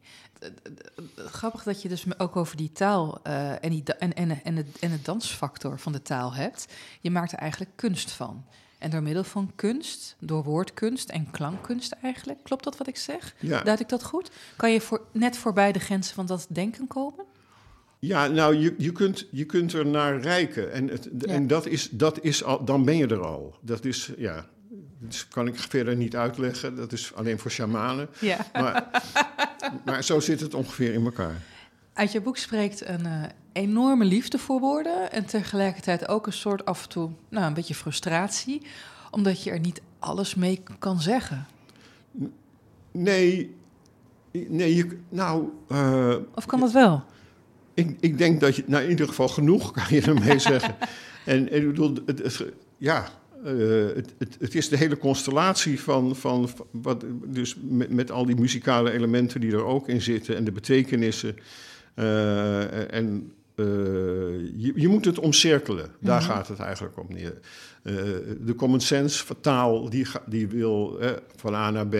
Grappig 1.17 1.62
dat 1.62 1.83
je 1.83 1.89
dus 1.89 2.19
ook 2.19 2.37
over 2.37 2.56
die 2.56 2.73
taal 2.73 3.21
eh, 3.23 3.65
en, 3.65 3.71
die 3.71 3.83
en, 3.99 4.15
en, 4.15 4.45
en, 4.45 4.56
het, 4.56 4.79
en 4.81 4.91
het 4.91 5.05
dansfactor 5.05 5.79
van 5.79 5.93
de 5.93 6.03
taal 6.03 6.35
hebt. 6.35 6.67
Je 7.01 7.11
maakt 7.11 7.33
er 7.33 7.39
eigenlijk 7.39 7.71
kunst 7.75 8.11
van. 8.11 8.45
En 8.79 8.91
door 8.91 9.03
middel 9.03 9.25
van 9.25 9.53
kunst, 9.55 10.17
door 10.19 10.43
woordkunst 10.43 11.09
en 11.09 11.31
klankkunst 11.31 11.93
eigenlijk, 11.93 12.39
klopt 12.43 12.65
dat 12.65 12.77
wat 12.77 12.87
ik 12.87 12.97
zeg? 12.97 13.35
Ja. 13.39 13.62
Duid 13.62 13.81
ik 13.81 13.89
dat 13.89 14.05
goed? 14.05 14.31
Kan 14.56 14.73
je 14.73 14.81
voor, 14.81 15.01
net 15.12 15.37
voorbij 15.37 15.73
de 15.73 15.79
grenzen 15.79 16.15
van 16.15 16.27
dat 16.27 16.47
denken 16.49 16.87
komen? 16.87 17.25
Ja, 17.99 18.27
nou, 18.27 18.57
je, 18.57 18.75
je, 18.79 18.93
kunt, 18.93 19.27
je 19.31 19.45
kunt 19.45 19.73
er 19.73 19.87
naar 19.87 20.21
rijken. 20.21 20.73
En, 20.73 20.89
het, 20.89 21.09
Ja. 21.19 21.33
en 21.33 21.47
dat 21.47 21.67
is, 21.67 21.89
dat 21.91 22.21
is 22.21 22.45
al, 22.45 22.65
dan 22.65 22.85
ben 22.85 22.97
je 22.97 23.07
er 23.07 23.25
al. 23.25 23.55
Dat 23.61 23.85
is, 23.85 24.12
ja, 24.17 24.47
dat 25.09 25.27
kan 25.31 25.47
ik 25.47 25.59
verder 25.59 25.97
niet 25.97 26.17
uitleggen. 26.17 26.77
Dat 26.77 26.93
is 26.93 27.12
alleen 27.15 27.39
voor 27.39 27.51
shamanen. 27.51 28.09
Ja. 28.21 28.37
Maar, 28.53 29.03
maar 29.85 30.05
zo 30.05 30.21
zit 30.21 30.41
het 30.41 30.55
ongeveer 30.55 30.93
in 30.93 31.05
elkaar. 31.05 31.43
Uit 31.93 32.12
je 32.12 32.21
boek 32.21 32.37
spreekt 32.37 32.87
een 32.89 33.06
eh, 33.06 33.23
enorme 33.53 34.05
liefde 34.05 34.39
voor 34.39 34.61
woorden 34.61 35.12
en 35.12 35.25
tegelijkertijd 35.25 36.09
ook 36.09 36.27
een 36.27 36.33
soort 36.33 36.65
af 36.65 36.83
en 36.83 36.89
toe, 36.89 37.11
nou, 37.29 37.47
een 37.47 37.55
beetje 37.55 37.75
frustratie, 37.75 38.62
omdat 39.11 39.43
je 39.43 39.51
er 39.51 39.61
niet 39.61 39.83
alles 39.99 40.35
mee 40.35 40.62
kan 40.79 41.01
zeggen. 41.01 41.47
Nee, 42.93 43.55
nee 44.33 44.75
je, 44.77 44.99
nou, 45.09 45.49
eh, 45.69 46.15
Of 46.35 46.47
kan 46.47 46.61
dat 46.61 46.73
wel? 46.73 47.05
ik, 47.75 47.97
ik 48.00 48.19
denk 48.19 48.41
dat 48.41 48.57
je, 48.57 48.65
nou 48.67 48.85
in 48.85 48.91
ieder 48.91 49.09
geval 49.09 49.29
genoeg 49.29 49.71
kan 49.73 49.85
je 49.89 50.00
ermee 50.03 50.39
zeggen. 50.53 50.77
En, 51.25 51.50
en 51.50 51.57
ik 51.61 51.67
bedoel, 51.67 51.95
het, 52.07 52.19
het- 52.19 52.53
ja, 52.79 53.09
eh, 53.44 53.96
het, 53.96 54.14
het, 54.19 54.37
het 54.41 54.55
is 54.55 54.69
de 54.69 54.76
hele 54.76 54.99
constellatie 54.99 55.81
van, 55.81 56.17
van, 56.17 56.49
van 56.49 56.67
wat, 56.70 57.05
dus 57.26 57.56
met, 57.62 57.91
met 57.91 58.11
al 58.11 58.26
die 58.26 58.37
muzikale 58.37 58.91
elementen 58.91 59.41
die 59.41 59.52
er 59.52 59.64
ook 59.64 59.88
in 59.88 60.02
zitten 60.02 60.37
en 60.37 60.44
de 60.44 60.52
betekenissen. 60.52 61.37
eh, 61.94 62.93
en 62.94 63.32
eh, 63.55 63.64
je, 64.56 64.73
je 64.75 64.88
moet 64.88 65.05
het 65.05 65.19
omcirkelen, 65.19 65.91
daar 66.00 66.20
Mhm. 66.20 66.31
gaat 66.31 66.49
het 66.49 66.58
eigenlijk 66.58 66.99
om 66.99 67.06
neer. 67.08 67.38
De 68.41 68.55
common 68.56 68.81
sense 68.81 69.25
taal, 69.41 69.90
die, 69.90 70.06
die 70.26 70.49
wil 70.49 70.99
eh, 71.00 71.11
van 71.37 71.55
A 71.55 71.70
naar 71.70 71.87
B 71.88 71.94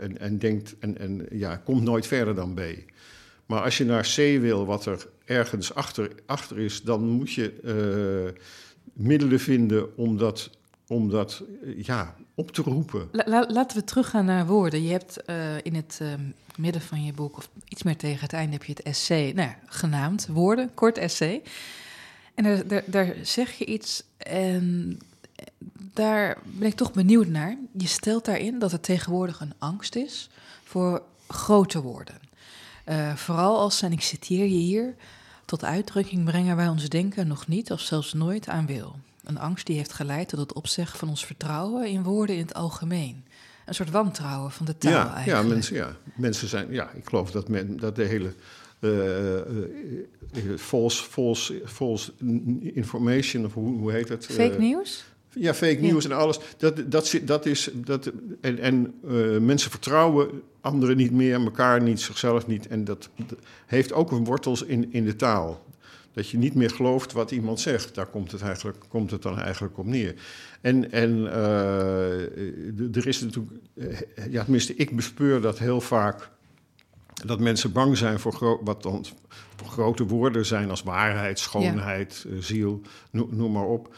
en, 0.00 0.18
en 0.18 0.38
denkt 0.38 0.74
en, 0.78 0.98
en 0.98 1.26
ja, 1.30 1.56
komt 1.56 1.82
nooit 1.82 2.06
verder 2.06 2.34
dan 2.34 2.54
B. 2.54 2.60
Maar 3.46 3.62
als 3.62 3.78
je 3.78 3.84
naar 3.84 4.02
C 4.14 4.16
wil, 4.16 4.66
wat 4.66 4.86
er 4.86 5.06
ergens 5.24 5.74
achter, 5.74 6.10
achter 6.26 6.58
is, 6.58 6.82
dan 6.82 7.08
moet 7.08 7.32
je 7.32 7.52
middelen 8.98 9.40
vinden 9.40 9.96
om 9.96 10.16
dat, 10.16 10.50
om 10.88 11.10
dat 11.10 11.42
eh, 11.64 11.82
ja, 11.84 12.14
op 12.34 12.50
te 12.50 12.62
roepen. 12.62 13.08
La- 13.12 13.24
la- 13.26 13.46
laten 13.48 13.76
we 13.78 13.84
teruggaan 13.84 14.24
naar 14.24 14.46
woorden. 14.46 14.82
Je 14.82 14.90
hebt 14.90 15.22
eh, 15.24 15.56
in 15.62 15.74
het 15.74 15.98
eh, 16.02 16.08
midden 16.56 16.82
van 16.82 17.04
je 17.04 17.12
boek, 17.12 17.36
of 17.36 17.48
iets 17.68 17.82
meer 17.82 17.96
tegen 17.96 18.20
het 18.20 18.32
einde, 18.32 18.52
heb 18.52 18.64
je 18.64 18.72
het 18.72 18.82
essay 18.82 19.32
nou 19.32 19.50
genaamd. 19.66 20.26
Woorden, 20.26 20.74
kort 20.74 20.98
essay. 20.98 21.42
En 22.34 22.44
daar, 22.44 22.66
daar, 22.66 22.82
daar 22.86 23.14
zeg 23.22 23.52
je 23.52 23.64
iets 23.64 24.02
en 24.16 24.98
daar 25.74 26.38
ben 26.44 26.68
ik 26.68 26.74
toch 26.74 26.92
benieuwd 26.92 27.26
naar. 27.26 27.56
Je 27.72 27.86
stelt 27.86 28.24
daarin 28.24 28.58
dat 28.58 28.72
er 28.72 28.80
tegenwoordig 28.80 29.40
een 29.40 29.52
angst 29.58 29.96
is 29.96 30.28
voor 30.64 31.02
grote 31.28 31.82
woorden. 31.82 32.14
Eh, 32.84 33.14
vooral 33.14 33.58
als, 33.58 33.82
en 33.82 33.92
ik 33.92 34.00
citeer 34.00 34.44
je 34.44 34.58
hier, 34.58 34.94
tot 35.48 35.64
uitdrukking 35.64 36.24
brengen 36.24 36.56
wij 36.56 36.68
ons 36.68 36.88
denken 36.88 37.26
nog 37.28 37.46
niet 37.46 37.70
of 37.72 37.80
zelfs 37.80 38.12
nooit 38.12 38.48
aan 38.48 38.66
wil. 38.66 38.96
Een 39.24 39.38
angst 39.38 39.66
die 39.66 39.76
heeft 39.76 39.92
geleid 39.92 40.28
tot 40.28 40.38
het 40.38 40.52
opzeggen 40.52 40.98
van 40.98 41.08
ons 41.08 41.26
vertrouwen 41.26 41.88
in 41.88 42.02
woorden 42.02 42.34
in 42.36 42.42
het 42.42 42.54
algemeen. 42.54 43.24
Een 43.66 43.74
soort 43.74 43.90
wantrouwen 43.90 44.50
van 44.50 44.66
de 44.66 44.78
taal 44.78 44.92
ja, 44.92 45.14
eigenlijk. 45.14 45.42
ja, 45.48 45.54
mensen, 45.54 45.76
ja, 45.76 45.96
mensen 46.16 46.48
zijn. 46.48 46.72
Ja, 46.72 46.90
ik 46.90 47.08
geloof 47.08 47.30
dat, 47.30 47.48
men, 47.48 47.76
dat 47.76 47.96
de 47.96 48.04
hele. 48.04 48.32
eh, 48.80 50.56
false, 50.56 51.02
false, 51.04 51.62
false 51.64 52.12
information, 52.60 53.44
of 53.44 53.54
hoe, 53.54 53.78
hoe 53.78 53.92
heet 53.92 54.08
het? 54.08 54.26
Fake 54.26 54.52
Eh, 54.52 54.58
nieuws? 54.58 55.04
Ja, 55.40 55.54
fake 55.54 55.80
nieuws 55.80 56.04
en 56.04 56.12
alles. 56.12 56.38
Dat, 56.56 56.82
dat, 56.92 57.06
zit- 57.06 57.26
dat 57.26 57.46
is, 57.46 57.70
dat, 57.74 58.12
en 58.40 58.58
en 58.58 58.94
eh, 59.08 59.38
mensen 59.38 59.70
vertrouwen 59.70 60.42
anderen 60.60 60.96
niet 60.96 61.12
meer, 61.12 61.34
elkaar 61.34 61.82
niet, 61.82 62.00
zichzelf 62.00 62.46
niet. 62.46 62.66
En 62.66 62.84
dat, 62.84 63.08
dat 63.16 63.38
heeft 63.66 63.92
ook 63.92 64.10
een 64.10 64.24
wortels 64.24 64.62
in, 64.62 64.92
in 64.92 65.04
de 65.04 65.16
taal. 65.16 65.66
Dat 66.12 66.28
je 66.28 66.38
niet 66.38 66.54
meer 66.54 66.70
gelooft 66.70 67.12
wat 67.12 67.30
iemand 67.30 67.60
zegt. 67.60 67.94
Daar 67.94 68.06
komt 68.06 68.32
het, 68.32 68.42
eigenlijk, 68.42 68.78
komt 68.88 69.10
het 69.10 69.22
dan 69.22 69.38
eigenlijk 69.38 69.78
op 69.78 69.86
neer. 69.86 70.14
En, 70.60 70.92
en 70.92 71.32
eh, 71.32 72.96
er 72.96 73.06
is 73.06 73.20
natuurlijk, 73.20 73.52
eh, 73.74 73.96
ja, 74.30 74.42
tenminste, 74.42 74.74
ik 74.74 74.96
bespeur 74.96 75.40
dat 75.40 75.58
heel 75.58 75.80
vaak. 75.80 76.30
Dat 77.26 77.40
mensen 77.40 77.72
bang 77.72 77.96
zijn 77.96 78.18
voor 78.18 78.60
wat 78.64 78.82
dan 78.82 79.04
grote 79.66 80.06
woorden 80.06 80.46
zijn 80.46 80.70
als 80.70 80.82
waarheid, 80.82 81.38
schoonheid, 81.38 82.26
ziel, 82.38 82.80
noem 83.10 83.52
maar 83.52 83.66
op. 83.66 83.94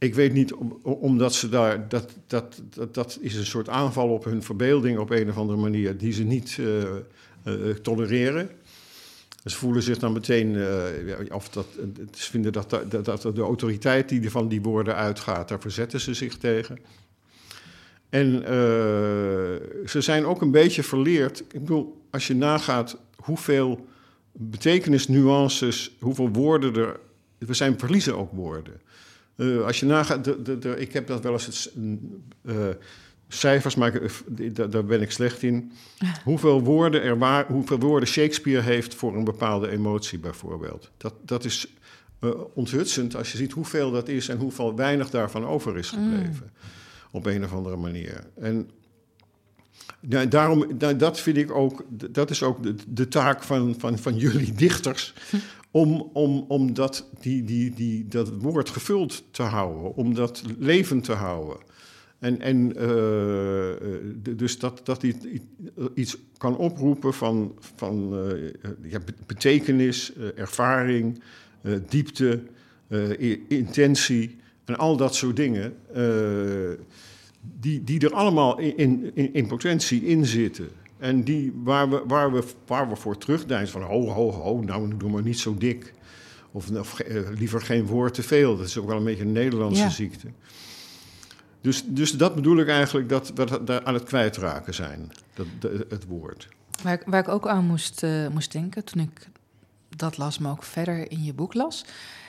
Ik 0.00 0.14
weet 0.14 0.32
niet, 0.32 0.54
om, 0.54 0.80
omdat 0.82 1.34
ze 1.34 1.48
daar. 1.48 1.88
Dat, 1.88 2.12
dat, 2.26 2.62
dat, 2.70 2.94
dat 2.94 3.18
is 3.20 3.34
een 3.34 3.46
soort 3.46 3.68
aanval 3.68 4.08
op 4.08 4.24
hun 4.24 4.42
verbeelding 4.42 4.98
op 4.98 5.10
een 5.10 5.28
of 5.28 5.36
andere 5.36 5.58
manier, 5.58 5.96
die 5.96 6.12
ze 6.12 6.22
niet 6.22 6.58
eh, 6.58 6.82
eh, 7.42 7.76
tolereren. 7.82 8.50
Ze 9.44 9.56
voelen 9.56 9.82
zich 9.82 9.98
dan 9.98 10.12
meteen, 10.12 10.56
eh, 10.56 11.34
of 11.34 11.48
dat, 11.48 11.66
ze 12.12 12.30
vinden 12.30 12.52
dat, 12.52 12.70
dat, 12.88 13.04
dat 13.04 13.22
de 13.22 13.40
autoriteit 13.40 14.08
die 14.08 14.30
van 14.30 14.48
die 14.48 14.62
woorden 14.62 14.94
uitgaat, 14.94 15.48
daar 15.48 15.60
verzetten 15.60 16.00
ze 16.00 16.14
zich 16.14 16.36
tegen. 16.36 16.78
En 18.08 18.42
ze 19.86 20.00
zijn 20.00 20.24
ook 20.24 20.40
een 20.40 20.50
beetje 20.50 20.82
verleerd. 20.82 21.40
Ik 21.40 21.60
bedoel, 21.60 22.02
als 22.10 22.26
je 22.26 22.34
nagaat 22.34 22.96
hoeveel 23.16 23.86
betekenisnuances, 24.32 25.96
hoeveel 25.98 26.30
woorden 26.30 26.74
er. 26.74 27.00
We 27.38 27.54
zijn 27.54 27.78
verliezen 27.78 28.16
ook 28.16 28.32
woorden. 28.32 28.80
Uh, 29.40 29.64
als 29.64 29.80
je 29.80 29.86
nagaat, 29.86 30.24
de, 30.24 30.42
de, 30.42 30.58
de, 30.58 30.76
ik 30.76 30.92
heb 30.92 31.06
dat 31.06 31.22
wel 31.22 31.32
eens. 31.32 31.70
Uh, 32.42 32.54
cijfers, 33.28 33.74
maar 33.74 34.00
daar 34.70 34.84
ben 34.84 35.00
ik 35.00 35.10
slecht 35.10 35.42
in. 35.42 35.72
Hoeveel 36.24 36.62
woorden, 36.62 37.02
er 37.02 37.18
waar, 37.18 37.46
hoeveel 37.46 37.78
woorden 37.78 38.08
Shakespeare 38.08 38.60
heeft 38.60 38.94
voor 38.94 39.16
een 39.16 39.24
bepaalde 39.24 39.68
emotie, 39.68 40.18
bijvoorbeeld. 40.18 40.90
Dat, 40.96 41.14
dat 41.24 41.44
is 41.44 41.74
uh, 42.20 42.30
onthutsend 42.54 43.16
als 43.16 43.32
je 43.32 43.38
ziet 43.38 43.52
hoeveel 43.52 43.90
dat 43.90 44.08
is 44.08 44.28
en 44.28 44.38
hoeveel 44.38 44.76
weinig 44.76 45.10
daarvan 45.10 45.46
over 45.46 45.78
is 45.78 45.88
gebleven. 45.88 46.50
Mm. 46.52 46.60
Op 47.10 47.26
een 47.26 47.44
of 47.44 47.52
andere 47.52 47.76
manier. 47.76 48.26
En 48.40 48.70
ja, 50.08 50.24
daarom, 50.24 50.78
dat 50.98 51.20
vind 51.20 51.36
ik 51.36 51.50
ook, 51.50 51.84
dat 51.88 52.30
is 52.30 52.42
ook 52.42 52.62
de, 52.62 52.74
de 52.88 53.08
taak 53.08 53.42
van, 53.42 53.74
van, 53.78 53.98
van 53.98 54.16
jullie 54.16 54.52
dichters. 54.52 55.14
Om, 55.70 56.10
om, 56.12 56.44
om 56.48 56.74
dat, 56.74 57.08
die, 57.20 57.44
die, 57.44 57.74
die, 57.74 58.08
dat 58.08 58.28
woord 58.28 58.70
gevuld 58.70 59.24
te 59.30 59.42
houden, 59.42 59.94
om 59.94 60.14
dat 60.14 60.42
levend 60.58 61.04
te 61.04 61.12
houden. 61.12 61.56
En, 62.18 62.40
en 62.40 62.72
uh, 62.76 64.36
dus 64.36 64.58
dat, 64.58 64.80
dat 64.84 65.04
iets 65.94 66.16
kan 66.36 66.56
oproepen 66.56 67.14
van, 67.14 67.54
van 67.76 68.26
uh, 68.28 68.50
ja, 68.82 69.00
betekenis, 69.26 70.12
ervaring, 70.34 71.22
diepte, 71.88 72.42
intentie 73.48 74.36
en 74.64 74.76
al 74.76 74.96
dat 74.96 75.14
soort 75.14 75.36
dingen. 75.36 75.74
die, 77.60 77.84
die 77.84 78.00
er 78.00 78.12
allemaal 78.12 78.58
in, 78.58 79.10
in, 79.14 79.34
in 79.34 79.46
potentie 79.46 80.04
in 80.04 80.26
zitten. 80.26 80.68
En 81.00 81.24
die, 81.24 81.52
waar, 81.64 81.90
we, 81.90 82.02
waar, 82.06 82.32
we, 82.32 82.44
waar 82.66 82.88
we 82.88 82.96
voor 82.96 83.18
terugdeinzen 83.18 83.80
van 83.80 83.90
ho, 83.90 84.08
ho, 84.08 84.30
ho, 84.30 84.60
nou 84.60 84.96
doe 84.96 85.10
maar 85.10 85.22
niet 85.22 85.38
zo 85.38 85.54
dik. 85.54 85.94
Of, 86.52 86.70
of 86.70 87.00
liever 87.34 87.60
geen 87.60 87.86
woord 87.86 88.14
te 88.14 88.22
veel. 88.22 88.56
Dat 88.56 88.66
is 88.66 88.78
ook 88.78 88.86
wel 88.86 88.96
een 88.96 89.04
beetje 89.04 89.22
een 89.22 89.32
Nederlandse 89.32 89.90
ziekte. 89.90 90.28
Dus, 91.60 91.84
dus 91.86 92.12
dat 92.12 92.34
bedoel 92.34 92.58
ik 92.58 92.68
eigenlijk 92.68 93.08
dat 93.08 93.32
we 93.34 93.84
aan 93.84 93.94
het 93.94 94.04
kwijtraken 94.04 94.74
zijn, 94.74 95.12
dat, 95.34 95.46
het 95.88 96.06
woord. 96.06 96.48
Waar, 96.82 97.02
waar 97.06 97.20
ik 97.20 97.28
ook 97.28 97.48
aan 97.48 97.64
moest, 97.64 98.02
uh, 98.02 98.28
moest 98.28 98.52
denken 98.52 98.84
toen 98.84 99.02
ik 99.02 99.28
dat 99.96 100.16
las, 100.16 100.38
maar 100.38 100.52
ook 100.52 100.62
verder 100.62 101.10
in 101.10 101.24
je 101.24 101.34
boek 101.34 101.54
las, 101.54 101.84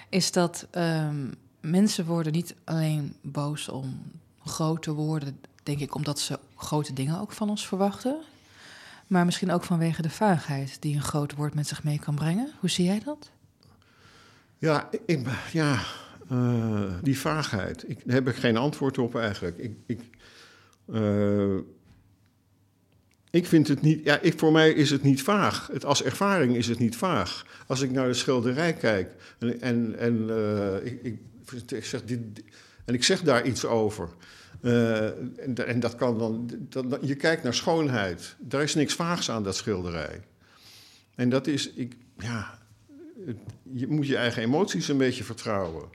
is 0.09 0.31
dat 0.31 0.67
um, 0.75 1.33
mensen 1.59 2.05
worden 2.05 2.31
niet 2.31 2.55
alleen 2.63 3.15
boos 3.21 3.69
om 3.69 4.01
grote 4.43 4.91
woorden, 4.93 5.39
denk 5.63 5.79
ik, 5.79 5.95
omdat 5.95 6.19
ze 6.19 6.39
grote 6.55 6.93
dingen 6.93 7.19
ook 7.19 7.31
van 7.31 7.49
ons 7.49 7.67
verwachten, 7.67 8.15
maar 9.11 9.25
misschien 9.25 9.51
ook 9.51 9.63
vanwege 9.63 10.01
de 10.01 10.09
vaagheid 10.09 10.81
die 10.81 10.95
een 10.95 11.01
groot 11.01 11.35
woord 11.35 11.53
met 11.53 11.67
zich 11.67 11.83
mee 11.83 11.99
kan 11.99 12.15
brengen. 12.15 12.51
Hoe 12.59 12.69
zie 12.69 12.85
jij 12.85 13.01
dat? 13.05 13.31
Ja, 14.57 14.89
ik, 15.05 15.27
ja 15.51 15.79
uh, 16.31 16.93
die 17.01 17.19
vaagheid. 17.19 17.89
Ik, 17.89 18.01
daar 18.05 18.15
heb 18.15 18.27
ik 18.27 18.35
geen 18.35 18.57
antwoord 18.57 18.97
op 18.97 19.15
eigenlijk. 19.15 19.57
Ik, 19.57 19.73
ik, 19.85 20.01
uh, 20.87 21.57
ik 23.29 23.45
vind 23.45 23.67
het 23.67 23.81
niet. 23.81 24.03
Ja, 24.03 24.19
ik, 24.19 24.39
voor 24.39 24.51
mij 24.51 24.71
is 24.71 24.89
het 24.89 25.03
niet 25.03 25.21
vaag. 25.21 25.69
Het, 25.71 25.85
als 25.85 26.03
ervaring 26.03 26.55
is 26.55 26.67
het 26.67 26.79
niet 26.79 26.95
vaag. 26.95 27.45
Als 27.67 27.81
ik 27.81 27.91
naar 27.91 28.07
de 28.07 28.13
schilderij 28.13 28.73
kijk 28.73 29.11
en, 29.39 29.61
en, 29.61 29.97
en 29.97 30.29
ik, 30.83 31.03
ik, 31.03 31.19
ik, 31.71 31.85
zeg 31.85 32.03
dit, 32.03 32.19
en 32.85 32.93
ik 32.93 33.03
zeg 33.03 33.21
daar 33.21 33.45
iets 33.45 33.65
over. 33.65 34.09
En, 34.61 35.55
en, 35.67 35.79
dat 35.79 35.95
kan 35.95 36.17
dan. 36.17 36.49
Je 37.01 37.15
kijkt 37.15 37.43
naar 37.43 37.53
schoonheid. 37.53 38.35
Daar 38.39 38.63
is 38.63 38.75
niks 38.75 38.93
vaags 38.93 39.29
aan 39.29 39.43
dat 39.43 39.55
schilderij. 39.55 40.21
En 41.15 41.29
dat 41.29 41.47
is. 41.47 41.71
Ik, 41.73 41.97
ja, 42.17 42.59
je 43.73 43.87
moet 43.87 44.07
je 44.07 44.17
eigen 44.17 44.43
emoties 44.43 44.87
een 44.87 44.97
beetje 44.97 45.23
vertrouwen. 45.23 45.89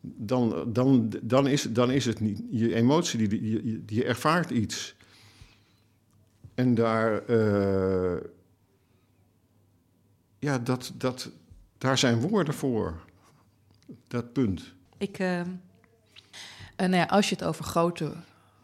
Dan, 0.00 0.72
dan, 0.72 1.12
dan, 1.22 1.46
is, 1.46 1.62
dan 1.62 1.90
is 1.90 2.04
het 2.04 2.20
niet. 2.20 2.42
Je 2.50 2.74
emotie, 2.74 3.28
die, 3.28 3.40
die, 3.40 3.84
die 3.84 4.04
ervaart 4.04 4.50
iets. 4.50 4.94
En 6.54 6.74
daar. 6.74 7.30
Uh, 7.30 8.16
ja, 10.38 10.58
dat, 10.58 10.92
dat, 10.96 11.30
daar 11.78 11.98
zijn 11.98 12.20
woorden 12.20 12.54
voor. 12.54 13.04
Dat 14.08 14.32
punt. 14.32 14.74
Ik. 14.96 15.18
Uh, 15.18 15.40
nou 16.86 16.96
ja, 16.96 17.04
als 17.04 17.28
je 17.28 17.34
het 17.34 17.44
over 17.44 17.64
grote 17.64 18.12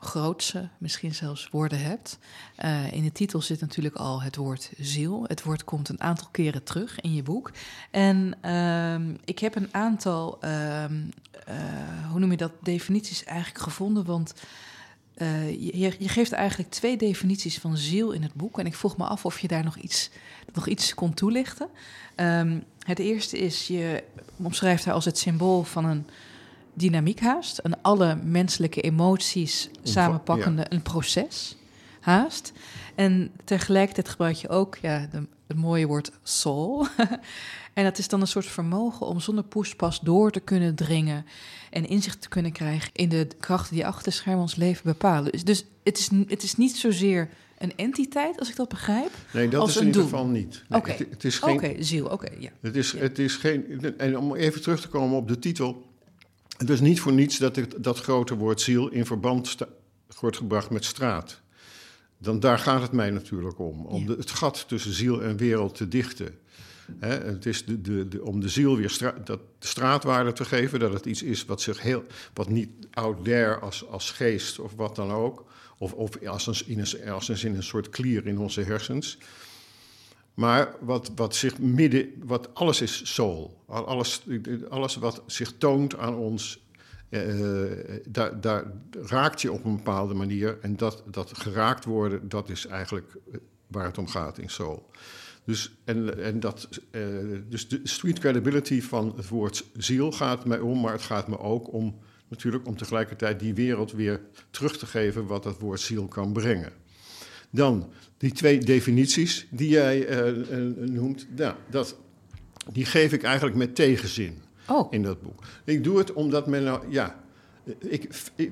grootse, 0.05 0.69
misschien 0.79 1.15
zelfs 1.15 1.49
woorden 1.51 1.81
hebt. 1.81 2.19
Uh, 2.65 2.93
in 2.93 3.03
de 3.03 3.13
titel 3.13 3.43
zit 3.43 3.61
natuurlijk 3.61 3.97
al 3.97 4.23
het 4.23 4.37
woord 4.37 4.71
ziel. 4.79 5.25
Het 5.27 5.43
woord 5.43 5.65
komt 5.65 5.89
een 5.89 6.01
aantal 6.01 6.29
keren 6.31 6.63
terug 6.63 7.01
in 7.01 7.15
je 7.15 7.23
boek. 7.23 7.51
En 7.91 8.35
uh, 8.45 9.15
ik 9.25 9.39
heb 9.39 9.55
een 9.55 9.69
aantal, 9.71 10.39
uh, 10.45 10.85
hoe 12.11 12.21
noem 12.21 12.31
je 12.31 12.37
dat, 12.37 12.53
definities 12.61 13.25
eigenlijk 13.25 13.65
gevonden. 13.65 14.05
Want 14.05 14.35
je, 15.59 15.95
je, 15.99 16.09
geeft 16.09 16.33
eigenlijk 16.33 16.71
twee 16.71 16.97
definities 16.97 17.59
van 17.59 17.77
ziel 17.77 18.13
in 18.13 18.23
het 18.23 18.35
boek. 18.35 18.59
En 18.59 18.67
ik 18.67 18.75
vroeg 18.75 18.97
me 18.97 19.05
af 19.05 19.25
of 19.25 19.39
je 19.39 19.49
daar 19.49 19.65
nog 19.65 19.77
iets, 19.77 20.11
nog 20.53 20.67
iets 20.67 20.95
kon 20.95 21.15
toelichten. 21.15 21.69
Um, 22.17 22.65
het 22.79 22.99
eerste 22.99 23.39
is, 23.39 23.67
je 23.67 24.05
omschrijft 24.37 24.85
haar 24.85 24.95
als 24.95 25.05
het 25.05 25.19
symbool 25.19 25.63
van 25.63 25.85
een 25.85 26.07
dynamiek 26.75 27.21
haast. 27.21 27.61
Een 27.63 27.83
alle 27.83 28.17
menselijke 28.25 28.81
emoties 28.81 29.71
samenpakkende 29.83 30.67
een 30.69 30.83
proces 30.83 31.57
haast. 32.01 32.53
En 32.95 33.31
tegelijkertijd 33.45 34.09
gebruik 34.09 34.37
je 34.37 34.49
ook 34.49 34.77
ja, 34.77 35.09
de, 35.11 35.27
het 35.47 35.57
mooie 35.57 35.87
woord 35.87 36.13
soul. 36.23 36.87
en 37.75 37.85
dat 37.85 37.99
is 37.99 38.09
dan 38.09 38.21
een 38.21 38.27
soort 38.27 38.47
vermogen 38.47 39.07
om 39.07 39.21
zonder 39.21 39.45
poespas 39.45 40.01
door 40.01 40.31
te 40.31 40.41
kunnen 40.41 40.75
dringen 40.75 41.27
en 41.71 41.89
inzicht 41.89 42.21
te 42.21 42.29
kunnen 42.29 42.53
krijgen 42.53 42.91
in 42.93 43.09
de 43.09 43.29
krachten 43.41 43.75
die 43.75 43.87
achter 43.87 44.05
de 44.05 44.11
schermen 44.11 44.43
ons 44.43 44.55
leven 44.55 44.83
bepalen. 44.85 45.33
Dus, 45.33 45.45
dus 45.45 45.65
het, 45.83 45.99
is, 45.99 46.11
het 46.27 46.43
is 46.43 46.57
niet 46.57 46.77
zozeer 46.77 47.29
een 47.59 47.73
entiteit, 47.77 48.39
als 48.39 48.51
ik 48.51 48.57
dat 48.57 48.69
begrijp? 48.69 49.11
Nee, 49.33 49.49
dat 49.49 49.69
is 49.69 49.77
in 49.77 49.87
ieder 49.87 50.03
geval 50.03 50.27
niet. 50.27 50.65
Oké, 50.71 50.97
het, 51.11 51.25
is 51.25 51.39
geen. 51.39 51.85
ziel, 51.85 52.07
oké, 52.07 52.29
ja. 52.39 52.51
Het 52.61 52.77
is, 52.77 52.93
het 52.93 53.19
is 53.19 53.37
geen. 53.37 53.95
En 53.99 54.19
om 54.19 54.35
even 54.35 54.63
terug 54.63 54.81
te 54.81 54.89
komen 54.89 55.17
op 55.17 55.29
de 55.29 55.39
titel. 55.39 55.93
Het 56.57 56.71
is 56.71 56.81
niet 56.81 57.01
voor 57.01 57.13
niets 57.13 57.39
dat 57.39 57.61
dat 57.77 58.01
grote 58.01 58.37
woord 58.37 58.61
ziel 58.61 58.89
in 58.89 59.07
verband 59.07 59.57
wordt 60.21 60.37
gebracht 60.37 60.71
met 60.71 60.85
straat. 60.85 61.41
Dan, 62.19 62.41
daar 62.41 62.59
gaat 62.59 62.83
het 62.83 62.93
mij 62.93 63.11
natuurlijk 63.11 63.59
om. 63.59 63.87
Om 63.87 64.07
de, 64.07 64.15
het 64.19 64.31
gat 64.31 64.69
tussen 64.69 64.93
ziel 64.93 65.23
en 65.23 65.37
wereld 65.37 65.75
te 65.75 65.89
dichten. 65.89 66.39
het 66.99 67.47
is 67.47 67.65
de, 67.65 67.81
de, 67.81 68.09
de, 68.09 68.25
om 68.25 68.41
de 68.41 68.49
ziel 68.49 68.77
weer 68.77 68.91
stra 68.91 69.15
dat 69.25 69.41
straatwaarde 69.59 70.33
te 70.33 70.45
geven. 70.45 70.81
Dat 70.81 70.93
het 70.93 71.07
iets 71.07 71.23
is 71.23 71.45
wat, 71.45 71.61
zich 71.61 71.81
heel, 71.81 72.05
wat 72.35 72.49
niet 72.49 72.71
out 72.91 73.25
there 73.25 73.59
als, 73.59 73.89
als 73.89 74.11
geest 74.11 74.59
of 74.59 74.75
wat 74.75 74.97
dan 74.97 75.11
ook. 75.11 75.45
Of, 75.79 75.93
of 75.93 76.27
als, 76.27 76.47
een, 76.47 76.57
in 76.67 76.79
een, 76.79 77.11
als 77.11 77.29
een, 77.29 77.49
in 77.49 77.57
een 77.57 77.63
soort 77.63 77.89
klier 77.89 78.27
in 78.27 78.39
onze 78.39 78.63
hersens. 78.63 79.19
Maar 80.35 80.77
wat, 80.81 81.11
wat 81.15 81.35
zich 81.35 81.59
midden, 81.59 82.09
wat 82.25 82.55
alles 82.55 82.81
is 82.81 83.15
soul. 83.15 83.63
Alles, 83.67 84.23
alles 84.69 84.97
wat 84.97 85.23
zich 85.27 85.53
toont 85.59 85.97
aan 85.97 86.15
ons, 86.15 86.67
uh, 87.11 87.73
daar, 88.09 88.41
daar, 88.41 88.65
raakt 88.91 89.41
je 89.41 89.53
op 89.53 89.65
een 89.65 89.77
bepaalde 89.77 90.15
manier. 90.15 90.59
En 90.61 90.77
dat, 90.77 91.03
dat 91.11 91.39
geraakt 91.39 91.85
worden, 91.85 92.29
dat 92.29 92.49
is 92.49 92.67
eigenlijk 92.67 93.17
waar 93.67 93.85
het 93.85 93.99
om 93.99 94.09
gaat 94.09 94.39
in 94.39 94.51
soul. 94.51 94.91
Dus, 95.45 95.75
en, 95.85 96.23
en 96.23 96.41
dat, 96.41 96.69
dus 97.49 97.69
de 97.69 97.81
street 97.83 98.19
credibility 98.19 98.83
van 98.83 99.13
het 99.17 99.29
woord 99.29 99.65
ziel 99.77 100.13
gaat 100.13 100.45
mij 100.45 100.59
om, 100.59 100.81
maar 100.81 100.93
het 100.93 101.03
gaat 101.03 101.29
me 101.29 101.39
ook 101.39 101.73
om 101.73 101.99
natuurlijk 102.29 102.67
om 102.67 102.77
tegelijkertijd 102.77 103.41
die 103.41 103.55
wereld 103.55 103.93
weer 103.93 104.21
terug 104.51 104.79
te 104.79 104.87
geven 104.87 105.27
wat 105.27 105.43
dat 105.43 105.59
woord 105.59 105.81
ziel 105.81 106.09
kan 106.09 106.33
brengen. 106.33 106.73
Dan 107.55 107.91
die 108.17 108.33
twee 108.33 108.59
definities 108.59 109.47
die 109.51 109.69
jij 109.69 110.27
uh, 110.27 110.89
noemt, 110.89 111.27
nou, 111.37 111.55
dat, 111.71 111.97
die 112.73 112.85
geef 112.85 113.13
ik 113.13 113.23
eigenlijk 113.23 113.57
met 113.57 113.75
tegenzin 113.75 114.43
oh. 114.69 114.93
in 114.93 115.03
dat 115.03 115.23
boek. 115.23 115.43
Ik 115.65 115.85
doe 115.85 115.99
het 115.99 116.13
omdat 116.13 116.47
men 116.47 116.65
nou, 116.65 116.91
ja, 116.91 117.25
ik, 117.79 118.09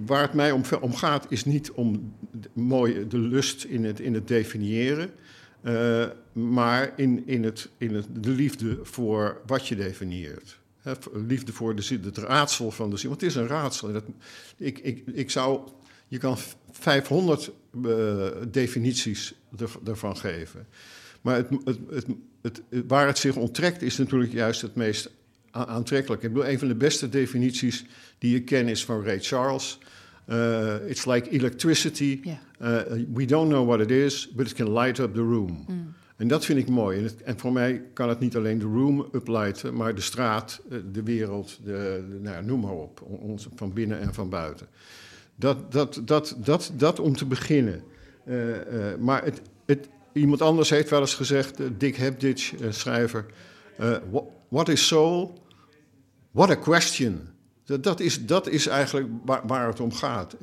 waar 0.06 0.22
het 0.22 0.32
mij 0.32 0.52
om, 0.52 0.62
om, 0.80 0.94
gaat 0.94 1.26
is 1.28 1.44
niet 1.44 1.70
om 1.70 2.14
de, 2.30 2.48
mooi 2.52 3.08
de 3.08 3.18
lust 3.18 3.64
in 3.64 3.84
het, 3.84 4.00
in 4.00 4.14
het 4.14 4.28
definiëren, 4.28 5.10
uh, 5.62 6.06
maar 6.32 6.92
in, 6.96 7.26
in, 7.26 7.44
het, 7.44 7.68
in 7.78 7.94
het, 7.94 8.06
de 8.20 8.30
liefde 8.30 8.78
voor 8.82 9.40
wat 9.46 9.68
je 9.68 9.76
definieert. 9.76 10.60
He, 10.80 10.92
liefde 11.12 11.52
voor 11.52 11.74
de, 11.74 11.98
het 12.02 12.18
raadsel 12.18 12.70
van 12.70 12.90
de 12.90 12.96
zin. 12.96 13.08
Want 13.08 13.20
het 13.20 13.30
is 13.30 13.36
een 13.36 13.46
raadsel. 13.46 13.92
Dat, 13.92 14.04
ik, 14.56 14.78
ik, 14.78 15.02
ik 15.12 15.30
zou, 15.30 15.68
je 16.08 16.18
kan 16.18 16.36
500 16.72 17.50
uh, 17.86 18.26
definities 18.48 19.34
ervan 19.84 20.16
geven. 20.16 20.66
Maar 21.20 21.36
het, 21.36 21.48
het, 21.90 22.06
het, 22.42 22.62
waar 22.86 23.06
het 23.06 23.18
zich 23.18 23.36
onttrekt 23.36 23.82
is 23.82 23.96
natuurlijk 23.96 24.32
juist 24.32 24.60
het 24.60 24.74
meest 24.74 25.10
aantrekkelijk. 25.50 26.22
Ik 26.22 26.32
bedoel, 26.32 26.48
een 26.48 26.58
van 26.58 26.68
de 26.68 26.74
beste 26.74 27.08
definities 27.08 27.84
die 28.18 28.36
ik 28.36 28.44
ken 28.44 28.68
is 28.68 28.84
van 28.84 29.04
Ray 29.04 29.20
Charles. 29.20 29.78
Uh, 30.28 30.74
it's 30.86 31.04
like 31.04 31.30
electricity. 31.30 32.20
Yeah. 32.22 32.36
Uh, 32.60 33.04
we 33.12 33.24
don't 33.24 33.48
know 33.48 33.66
what 33.66 33.80
it 33.80 33.90
is, 33.90 34.28
but 34.32 34.46
it 34.46 34.54
can 34.54 34.72
light 34.72 34.98
up 34.98 35.14
the 35.14 35.20
room. 35.20 35.64
Mm. 35.68 35.94
En 36.16 36.28
dat 36.28 36.44
vind 36.44 36.58
ik 36.58 36.68
mooi. 36.68 36.98
En, 36.98 37.04
het, 37.04 37.22
en, 37.22 37.38
voor 37.38 37.52
mij 37.52 37.82
kan 37.92 38.08
het 38.08 38.20
niet 38.20 38.36
alleen 38.36 38.58
de 38.58 38.64
room 38.64 39.08
uplighten, 39.12 39.74
maar 39.74 39.94
de 39.94 40.00
straat, 40.00 40.60
eh, 40.70 40.78
de 40.92 41.02
wereld, 41.02 41.58
de, 41.64 42.04
de 42.10 42.18
nou, 42.20 42.44
noem 42.44 42.60
maar 42.60 42.72
op. 42.72 43.00
Ons, 43.00 43.48
van 43.54 43.72
binnen 43.72 44.00
en 44.00 44.14
van 44.14 44.28
buiten. 44.28 44.66
Dat, 45.36 45.72
dat, 45.72 46.00
dat, 46.04 46.36
dat, 46.38 46.72
dat 46.76 47.00
om 47.00 47.16
te 47.16 47.26
beginnen. 47.26 47.82
Uh, 48.26 48.48
uh, 48.48 48.56
maar 48.98 49.24
het, 49.24 49.42
het, 49.66 49.88
iemand 50.12 50.42
anders 50.42 50.70
heeft 50.70 50.90
wel 50.90 51.00
eens 51.00 51.14
gezegd, 51.14 51.58
Dick 51.78 51.96
Hebditch, 51.96 52.52
schrijver... 52.68 53.26
what, 54.10 54.24
what 54.48 54.68
is 54.68 54.86
soul? 54.86 55.38
What 56.30 56.50
a 56.50 56.54
question. 56.54 57.20
Dat, 57.64 57.82
dat, 57.82 58.00
is, 58.00 58.26
dat 58.26 58.48
is 58.48 58.66
eigenlijk 58.66 59.08
waar, 59.24 59.42
waar, 59.46 59.66
het 59.66 59.80
om 59.80 59.92
gaat. 59.92 60.36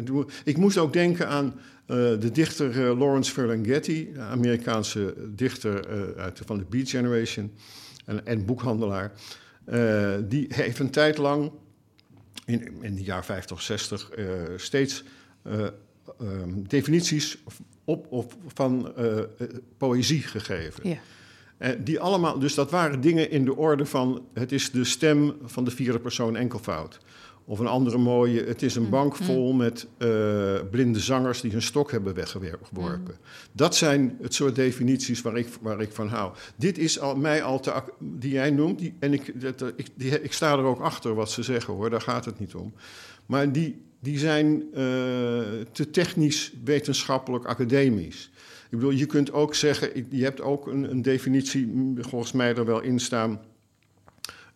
Ik 0.43 0.57
moest 0.57 0.77
ook 0.77 0.93
denken 0.93 1.27
aan 1.27 1.59
de 1.85 2.29
dichter 2.31 2.97
Lawrence 2.97 3.31
Ferlinghetti, 3.31 4.11
Amerikaanse 4.17 5.15
dichter 5.35 5.87
uit, 6.17 6.41
van 6.45 6.57
de 6.57 6.65
Beat 6.69 6.89
Generation 6.89 7.51
en, 8.05 8.25
en 8.25 8.45
boekhandelaar. 8.45 9.11
die 10.27 10.45
heeft 10.49 10.79
een 10.79 10.91
tijd 10.91 11.17
lang, 11.17 11.51
in, 12.49 12.83
in 12.83 12.95
de 12.95 13.03
jaar 13.03 13.25
50, 13.25 13.61
60, 13.61 14.09
steeds 14.55 15.03
um, 16.21 16.67
definities 16.67 17.37
op, 17.83 18.07
op, 18.09 18.33
van 18.47 18.93
poëzie 19.77 20.21
gegeven. 20.21 20.89
Ja. 20.89 20.99
Die 21.75 21.99
allemaal, 21.99 22.39
dus 22.39 22.53
dat 22.53 22.71
waren 22.71 23.01
dingen 23.01 23.31
in 23.31 23.45
de 23.45 23.55
orde 23.55 23.85
van 23.85 24.25
het 24.33 24.51
is 24.51 24.71
de 24.71 24.83
stem 24.83 25.37
van 25.43 25.63
de 25.63 25.71
vierde 25.71 25.99
persoon 25.99 26.35
enkelvoud. 26.35 26.99
Of 27.49 27.59
een 27.59 27.67
andere 27.67 27.97
mooie, 27.97 28.43
het 28.43 28.61
is 28.61 28.75
een 28.75 28.83
mm, 28.83 28.89
bank 28.89 29.19
mm. 29.19 29.25
vol 29.25 29.53
met 29.53 29.87
uh, 29.97 30.09
blinde 30.71 30.99
zangers 30.99 31.41
die 31.41 31.51
hun 31.51 31.61
stok 31.61 31.91
hebben 31.91 32.13
weggeworpen. 32.13 33.15
Mm. 33.19 33.25
Dat 33.51 33.75
zijn 33.75 34.17
het 34.21 34.33
soort 34.33 34.55
definities 34.55 35.21
waar 35.21 35.37
ik, 35.37 35.47
waar 35.61 35.81
ik 35.81 35.91
van 35.91 36.07
hou. 36.07 36.33
Dit 36.55 36.77
is 36.77 36.99
al, 36.99 37.15
mij 37.15 37.43
al 37.43 37.59
te, 37.59 37.73
die 37.99 38.31
jij 38.31 38.51
noemt, 38.51 38.79
die, 38.79 38.93
en 38.99 39.13
ik, 39.13 39.41
dat, 39.41 39.73
ik, 39.75 39.87
die, 39.95 40.21
ik 40.21 40.33
sta 40.33 40.51
er 40.51 40.63
ook 40.63 40.79
achter 40.79 41.13
wat 41.13 41.31
ze 41.31 41.43
zeggen 41.43 41.73
hoor, 41.73 41.89
daar 41.89 42.01
gaat 42.01 42.25
het 42.25 42.39
niet 42.39 42.53
om. 42.53 42.73
Maar 43.25 43.51
die, 43.51 43.81
die 43.99 44.19
zijn 44.19 44.47
uh, 44.49 44.77
te 45.71 45.89
technisch, 45.91 46.53
wetenschappelijk, 46.63 47.45
academisch. 47.45 48.31
Ik 48.69 48.77
bedoel, 48.77 48.91
je 48.91 49.05
kunt 49.05 49.31
ook 49.31 49.55
zeggen, 49.55 50.05
je 50.09 50.23
hebt 50.23 50.41
ook 50.41 50.67
een, 50.67 50.91
een 50.91 51.01
definitie, 51.01 51.93
volgens 51.97 52.31
mij 52.31 52.55
er 52.55 52.65
wel 52.65 52.81
in 52.81 52.99
staan. 52.99 53.39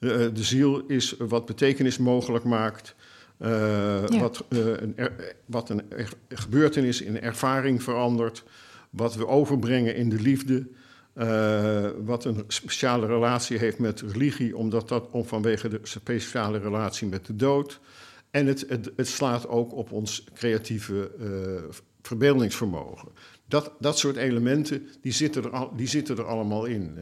Uh, 0.04 0.28
de 0.34 0.44
ziel 0.44 0.84
is 0.88 1.16
wat 1.18 1.46
betekenis 1.46 1.98
mogelijk 1.98 2.44
maakt. 2.44 2.96
Uh, 3.40 3.50
ja. 4.08 4.20
wat, 4.20 4.44
uh, 4.50 4.60
een 4.66 4.94
er, 4.98 5.36
wat 5.46 5.70
een 5.70 5.82
gebeurtenis 6.30 7.02
in 7.02 7.22
ervaring 7.22 7.84
verandert. 7.84 8.44
Wat 8.90 9.16
we 9.16 9.28
overbrengen 9.28 9.96
in 9.96 10.10
de 10.10 10.22
liefde. 10.22 10.68
wat 12.06 12.26
een 12.26 12.44
speciale 12.48 13.06
relatie 13.06 13.58
heeft 13.58 13.80
met 13.80 14.02
religie, 14.02 14.58
omdat 14.58 14.88
dat 14.88 15.08
om 15.12 15.26
vanwege 15.26 15.68
de 15.68 15.80
speciale 15.84 16.58
relatie 16.58 17.08
met 17.08 17.26
de 17.26 17.36
dood. 17.36 17.80
En 18.32 18.46
het, 18.46 18.66
het, 18.68 18.92
het 18.96 19.08
slaat 19.08 19.48
ook 19.48 19.74
op 19.74 19.92
ons 19.92 20.24
creatieve 20.34 21.12
verbeeldingsvermogen. 22.02 23.10
Dat, 23.48 23.72
dat 23.80 23.98
soort 23.98 24.16
elementen, 24.16 24.88
die 25.02 25.12
zitten 25.12 25.44
er, 25.44 25.50
al, 25.50 25.76
die 25.76 25.88
zitten 25.88 26.18
er 26.18 26.26
allemaal 26.26 26.66
in. 26.66 26.98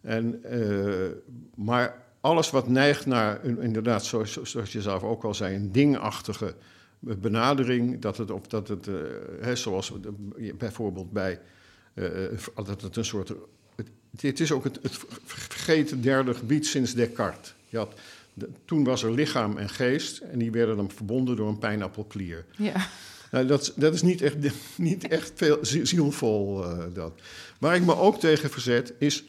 En, 0.00 0.42
maar 1.54 2.09
alles 2.20 2.50
wat 2.50 2.68
neigt 2.68 3.06
naar, 3.06 3.44
inderdaad, 3.44 4.04
zoals, 4.04 4.42
zoals 4.42 4.72
je 4.72 4.82
zelf 4.82 5.02
ook 5.02 5.24
al 5.24 5.34
zei, 5.34 5.54
een 5.54 5.72
dingachtige 5.72 6.54
benadering, 6.98 8.00
dat 8.00 8.16
het, 8.16 8.30
of 8.30 8.46
dat 8.46 8.68
het, 8.68 8.86
uh, 8.86 8.94
hè, 9.40 9.56
zoals 9.56 9.92
bijvoorbeeld 10.58 11.12
bij, 11.12 11.40
uh, 11.94 12.06
dat 12.54 12.82
het 12.82 12.96
een 12.96 13.04
soort, 13.04 13.32
het, 13.76 13.88
het 14.20 14.40
is 14.40 14.52
ook 14.52 14.64
het, 14.64 14.78
het, 14.82 14.98
vergeten 15.24 16.02
derde 16.02 16.34
gebied 16.34 16.66
sinds 16.66 16.94
Descartes. 16.94 17.54
Je 17.68 17.76
had, 17.76 17.92
de, 18.34 18.48
toen 18.64 18.84
was 18.84 19.02
er 19.02 19.12
lichaam 19.12 19.56
en 19.56 19.68
geest 19.68 20.18
en 20.18 20.38
die 20.38 20.50
werden 20.50 20.76
dan 20.76 20.90
verbonden 20.90 21.36
door 21.36 21.48
een 21.48 21.58
pijnappelklier. 21.58 22.44
Ja. 22.56 22.88
Nou, 23.30 23.46
dat, 23.46 23.72
dat 23.76 23.94
is 23.94 24.02
niet 24.02 24.22
echt, 24.22 24.36
niet 24.76 25.08
echt 25.08 25.32
veel 25.34 25.58
zielvol. 25.62 26.64
Uh, 26.64 26.84
dat. 26.94 27.12
Waar 27.58 27.74
ik 27.74 27.84
me 27.84 27.96
ook 27.96 28.20
tegen 28.20 28.50
verzet 28.50 28.92
is. 28.98 29.24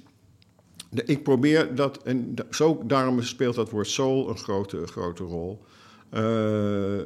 De, 0.92 1.04
ik 1.06 1.24
probeer 1.24 1.76
dat, 1.76 2.04
en 2.04 2.36
zo, 2.50 2.82
daarom 2.86 3.22
speelt 3.22 3.56
dat 3.56 3.70
woord 3.70 3.88
soul 3.88 4.30
een 4.30 4.38
grote, 4.38 4.88
grote 4.88 5.24
rol. 5.24 5.62
Uh, 6.14 7.00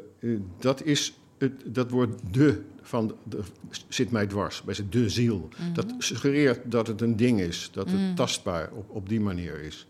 dat 0.59 0.83
is 0.83 1.19
het, 1.37 1.51
dat 1.65 1.89
woord 1.89 2.19
de 2.31 2.61
van 2.81 3.15
de, 3.23 3.41
zit 3.87 4.11
mij 4.11 4.27
dwars, 4.27 4.61
bij 4.61 4.75
de 4.89 5.09
ziel. 5.09 5.37
Mm 5.37 5.49
-hmm. 5.55 5.73
Dat 5.73 5.93
suggereert 5.97 6.71
dat 6.71 6.87
het 6.87 7.01
een 7.01 7.15
ding 7.15 7.39
is, 7.39 7.69
dat 7.71 7.89
het 7.89 7.99
mm. 7.99 8.15
tastbaar 8.15 8.71
op, 8.71 8.89
op 8.89 9.09
die 9.09 9.19
manier 9.19 9.61
is. 9.61 9.87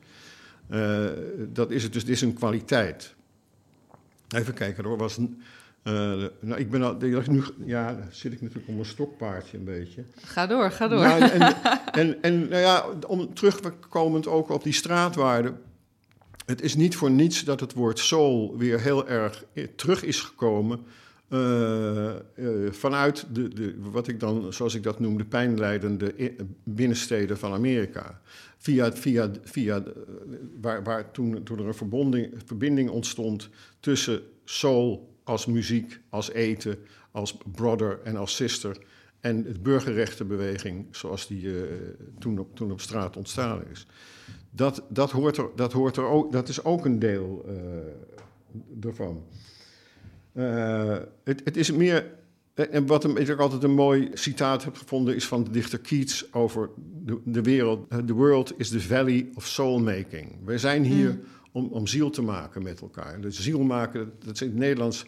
Uh, 0.70 1.10
dat 1.54 1.72
is 1.72 1.84
het 1.84 1.94
dus, 1.94 2.06
dit 2.06 2.16
is 2.16 2.22
een 2.22 2.34
kwaliteit. 2.34 3.16
Even 4.36 4.54
kijken, 4.54 4.84
er 4.84 4.98
was 4.98 5.18
een, 5.18 5.42
uh, 5.88 6.24
nou, 6.40 6.60
ik 6.60 6.70
ben 6.70 6.82
al, 6.82 6.98
nu 7.28 7.44
ja, 7.66 7.98
zit 8.10 8.34
ik 8.34 8.42
natuurlijk 8.42 8.70
om 8.70 8.80
een 8.80 8.86
stokpaardje 8.86 9.58
een 9.58 9.64
beetje. 9.64 10.04
Ga 10.16 10.48
door, 10.48 10.72
ga 10.72 10.88
door. 10.88 11.00
Nou, 11.00 11.22
en, 11.22 11.56
en, 12.02 12.22
en 12.22 12.48
nou 12.48 12.62
ja, 12.62 12.86
om 13.08 13.34
terugkomend 13.34 14.28
ook 14.28 14.50
op 14.50 14.64
die 14.64 14.74
straatwaarde. 14.74 15.54
Het 16.46 16.62
is 16.62 16.76
niet 16.76 16.96
voor 16.96 17.12
niets 17.12 17.44
dat 17.44 17.60
het 17.60 17.74
woord 17.74 18.00
soul 18.00 18.58
weer 18.58 18.80
heel 18.80 19.08
erg 19.08 19.44
terug 19.76 20.04
is 20.04 20.22
gekomen. 20.22 20.86
Uh, 21.30 22.14
uh, 22.36 22.72
vanuit 22.72 23.26
de, 23.32 23.48
de, 23.48 23.76
wat 23.80 24.08
ik 24.08 24.20
dan, 24.20 24.54
zoals 24.54 24.76
ik 24.76 24.84
dat 24.84 25.00
noem, 25.00 25.18
de 25.18 25.26
pijnleidende 25.26 26.34
binnensteden 26.64 27.38
van 27.38 27.54
Amerika. 27.54 28.22
Via, 28.58 28.94
via, 28.94 29.32
via 29.44 29.84
waar, 30.62 30.84
waar 30.84 31.12
toen, 31.12 31.44
toen 31.44 31.60
er 31.60 31.68
een 31.68 32.32
verbinding 32.46 32.90
ontstond 32.90 33.50
tussen 33.80 34.22
soul 34.44 35.15
als 35.26 35.46
muziek, 35.46 36.00
als 36.10 36.32
eten, 36.32 36.78
als 37.12 37.38
brother 37.52 38.00
en 38.04 38.16
als 38.16 38.36
sister. 38.36 38.78
En 39.20 39.44
de 39.44 39.60
burgerrechtenbeweging 39.60 40.86
zoals 40.92 41.28
die 41.28 41.42
uh, 41.42 41.64
toen, 42.20 42.40
op, 42.40 42.56
toen 42.56 42.72
op 42.72 42.82
straat 42.82 43.18
ontstaan 43.18 43.64
is. 43.72 43.88
Dat, 44.50 44.84
dat, 44.90 45.12
hoort 45.12 45.38
er, 45.38 45.50
dat, 45.56 45.74
hoort 45.74 45.98
er 45.98 46.06
ook, 46.06 46.32
dat 46.32 46.50
is 46.50 46.64
ook 46.64 46.86
een 46.86 47.00
deel 47.00 47.46
uh, 47.48 48.86
ervan. 48.86 49.24
Uh, 50.34 50.98
het, 51.24 51.42
het 51.44 51.58
is 51.58 51.72
meer 51.72 52.14
en 52.56 52.86
wat 52.86 53.18
ik 53.20 53.40
altijd 53.40 53.64
een 53.64 53.74
mooi 53.74 54.10
citaat 54.14 54.64
heb 54.64 54.76
gevonden 54.76 55.16
is 55.16 55.28
van 55.28 55.44
de 55.44 55.50
dichter 55.50 55.80
Keats 55.80 56.34
over 56.34 56.70
de, 57.24 57.42
wereld. 57.42 57.90
The 57.90 58.14
world 58.14 58.54
is 58.58 58.70
the 58.70 58.82
valley 58.82 59.30
of 59.34 59.48
soul 59.48 59.80
making. 59.80 60.36
Wij 60.46 60.58
zijn 60.58 60.84
hier 60.84 61.10
mm 61.10 61.22
om, 61.56 61.68
om 61.72 61.88
ziel 61.88 62.10
te 62.10 62.22
maken 62.22 62.64
met 62.64 62.82
elkaar. 62.82 63.22
Dus 63.22 63.40
ziel 63.40 63.60
maken, 63.60 64.12
dat 64.26 64.34
is 64.34 64.42
in 64.42 64.48
het 64.48 64.58
Nederlands 64.58 65.06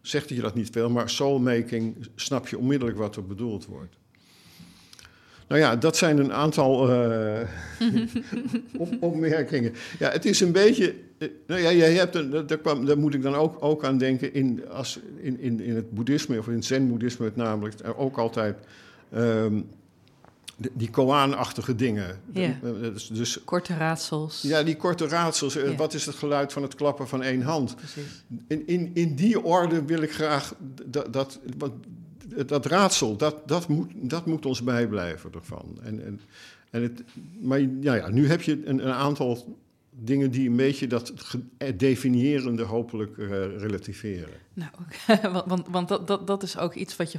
zegt 0.00 0.28
je 0.28 0.40
dat 0.40 0.54
niet 0.54 0.68
veel, 0.72 0.90
maar 0.90 1.10
soulmaking 1.10 2.08
snap 2.14 2.48
je 2.48 2.58
onmiddellijk 2.58 2.98
wat 2.98 3.16
er 3.16 3.26
bedoeld 3.26 3.66
wordt. 3.66 3.96
Nou 5.48 5.60
ja, 5.60 5.76
dat 5.76 5.96
zijn 5.96 6.18
een 6.18 6.32
aantal 6.32 6.90
uh, 6.90 7.40
op, 8.82 8.96
opmerkingen. 9.00 9.72
Ja, 9.98 10.10
het 10.10 10.24
is 10.24 10.40
een 10.40 10.52
beetje. 10.52 10.94
Eh, 11.18 11.28
nou 11.46 11.60
ja, 11.60 11.72
jij 11.72 11.92
hebt 11.92 12.14
een, 12.14 12.30
daar, 12.30 12.58
kwam, 12.58 12.84
daar 12.84 12.98
moet 12.98 13.14
ik 13.14 13.22
dan 13.22 13.34
ook, 13.34 13.56
ook 13.62 13.84
aan 13.84 13.98
denken. 13.98 14.34
In, 14.34 14.68
als, 14.68 15.00
in, 15.20 15.40
in, 15.40 15.60
in 15.60 15.74
het 15.74 15.90
boeddhisme 15.90 16.38
of 16.38 16.46
in 16.46 16.54
het 16.54 16.64
zen-boeddhisme, 16.64 17.32
namelijk 17.34 17.74
ook 17.96 18.18
altijd. 18.18 18.56
Um, 19.16 19.68
die 20.58 20.90
koanachtige 20.90 21.74
dingen. 21.74 22.20
Ja. 22.32 22.58
Dus, 22.62 23.06
dus, 23.06 23.44
korte 23.44 23.76
raadsels. 23.76 24.42
Ja, 24.42 24.62
die 24.62 24.76
korte 24.76 25.08
raadsels. 25.08 25.56
Eh, 25.56 25.76
wat 25.76 25.94
is 25.94 26.06
het 26.06 26.14
geluid 26.14 26.52
van 26.52 26.62
het 26.62 26.74
klappen 26.74 27.08
van 27.08 27.22
één 27.22 27.42
hand? 27.42 27.76
Precies. 27.76 28.24
In, 28.48 28.66
in, 28.66 28.90
in 28.94 29.14
die 29.14 29.42
orde 29.42 29.84
wil 29.84 30.02
ik 30.02 30.12
graag 30.12 30.54
dat, 30.84 31.12
dat, 31.12 31.38
dat 32.46 32.66
raadsel, 32.66 33.16
dat, 33.16 33.48
dat, 33.48 33.68
moet, 33.68 33.90
dat 33.94 34.26
moet 34.26 34.46
ons 34.46 34.62
bijblijven 34.62 35.32
ervan. 35.32 35.78
En, 35.82 36.04
en, 36.04 36.20
en 36.70 36.82
het, 36.82 37.02
maar 37.40 37.60
ja, 37.60 37.94
ja, 37.94 38.08
nu 38.08 38.28
heb 38.28 38.42
je 38.42 38.66
een, 38.66 38.86
een 38.86 38.92
aantal 38.92 39.58
dingen 40.00 40.30
die 40.30 40.48
een 40.48 40.56
beetje 40.56 40.86
dat 40.86 41.12
definiërende 41.76 42.62
hopelijk 42.62 43.16
uh, 43.16 43.28
relativeren. 43.56 44.34
Nou, 44.52 44.70
want, 45.32 45.46
want, 45.46 45.66
want 45.70 45.88
dat, 45.88 46.06
dat, 46.06 46.26
dat 46.26 46.42
is 46.42 46.58
ook 46.58 46.74
iets 46.74 46.96
wat 46.96 47.12
je 47.12 47.18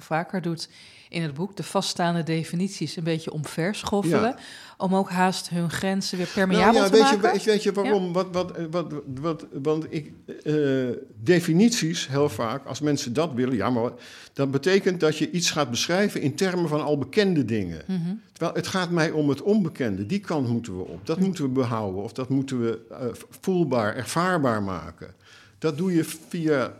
vaker 0.00 0.42
doet 0.42 0.68
in 1.08 1.22
het 1.22 1.34
boek. 1.34 1.56
De 1.56 1.62
vaststaande 1.62 2.22
definities 2.22 2.96
een 2.96 3.04
beetje 3.04 3.32
omverschoffelen. 3.32 4.36
Om 4.76 4.94
ook 4.94 5.10
haast 5.10 5.48
hun 5.48 5.70
grenzen 5.70 6.18
weer 6.18 6.30
permeabel 6.34 6.72
nou, 6.72 6.76
ja, 6.76 6.84
te 6.84 6.92
weet 6.92 7.22
maken. 7.22 7.40
Je, 7.40 7.44
weet 7.44 7.62
je 7.62 7.72
waarom? 7.72 8.04
Ja. 8.04 8.12
Wat, 8.12 8.26
wat, 8.32 8.56
wat, 8.70 8.94
wat, 9.20 9.46
want 9.62 9.86
ik, 9.88 10.12
uh, 10.44 10.88
definities, 11.22 12.08
heel 12.08 12.28
vaak, 12.28 12.66
als 12.66 12.80
mensen 12.80 13.12
dat 13.12 13.32
willen... 13.32 13.56
Ja, 13.56 13.70
maar 13.70 13.90
dat 14.32 14.50
betekent 14.50 15.00
dat 15.00 15.18
je 15.18 15.30
iets 15.30 15.50
gaat 15.50 15.70
beschrijven 15.70 16.20
in 16.20 16.34
termen 16.34 16.68
van 16.68 16.82
al 16.82 16.98
bekende 16.98 17.44
dingen. 17.44 17.82
Mm 17.86 18.02
-hmm. 18.04 18.20
Terwijl 18.38 18.56
het 18.56 18.66
gaat 18.66 18.90
mij 18.90 19.10
om 19.10 19.28
het 19.28 19.42
onbekende. 19.42 20.06
Die 20.06 20.20
kant 20.20 20.48
moeten 20.48 20.76
we 20.76 20.82
op. 20.82 21.06
Dat 21.06 21.20
moeten 21.20 21.44
we 21.44 21.50
behouden. 21.50 22.02
Of 22.02 22.12
dat 22.12 22.28
moeten 22.28 22.60
we 22.60 22.80
uh, 22.90 22.98
voelbaar, 23.40 23.96
ervaarbaar 23.96 24.62
maken. 24.62 25.14
Dat 25.58 25.76
doe 25.76 25.94
je 25.94 26.04
via 26.04 26.74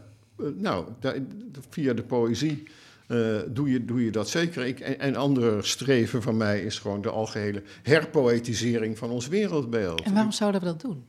nou, 0.56 0.84
via 1.70 1.92
de 1.92 2.02
poëzie 2.02 2.66
doe, 3.48 3.70
je, 3.70 3.84
doe 3.84 4.04
je 4.04 4.10
dat 4.10 4.28
zeker. 4.28 4.66
Ik, 4.66 4.80
en, 4.80 4.98
en 4.98 5.16
andere 5.16 5.62
streven 5.62 6.22
van 6.22 6.36
mij 6.36 6.62
is 6.62 6.78
gewoon 6.78 7.02
de 7.02 7.10
algehele 7.10 7.62
herpoëtisering 7.82 8.98
van 8.98 9.10
ons 9.10 9.28
wereldbeeld. 9.28 10.00
En 10.00 10.12
waarom 10.12 10.32
zouden 10.32 10.60
we 10.60 10.66
dat 10.66 10.80
doen? 10.80 11.04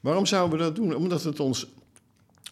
Waarom 0.00 0.26
zouden 0.26 0.58
we 0.58 0.64
dat 0.64 0.76
doen? 0.76 0.94
Omdat 0.94 1.22
het 1.22 1.40
ons 1.40 1.66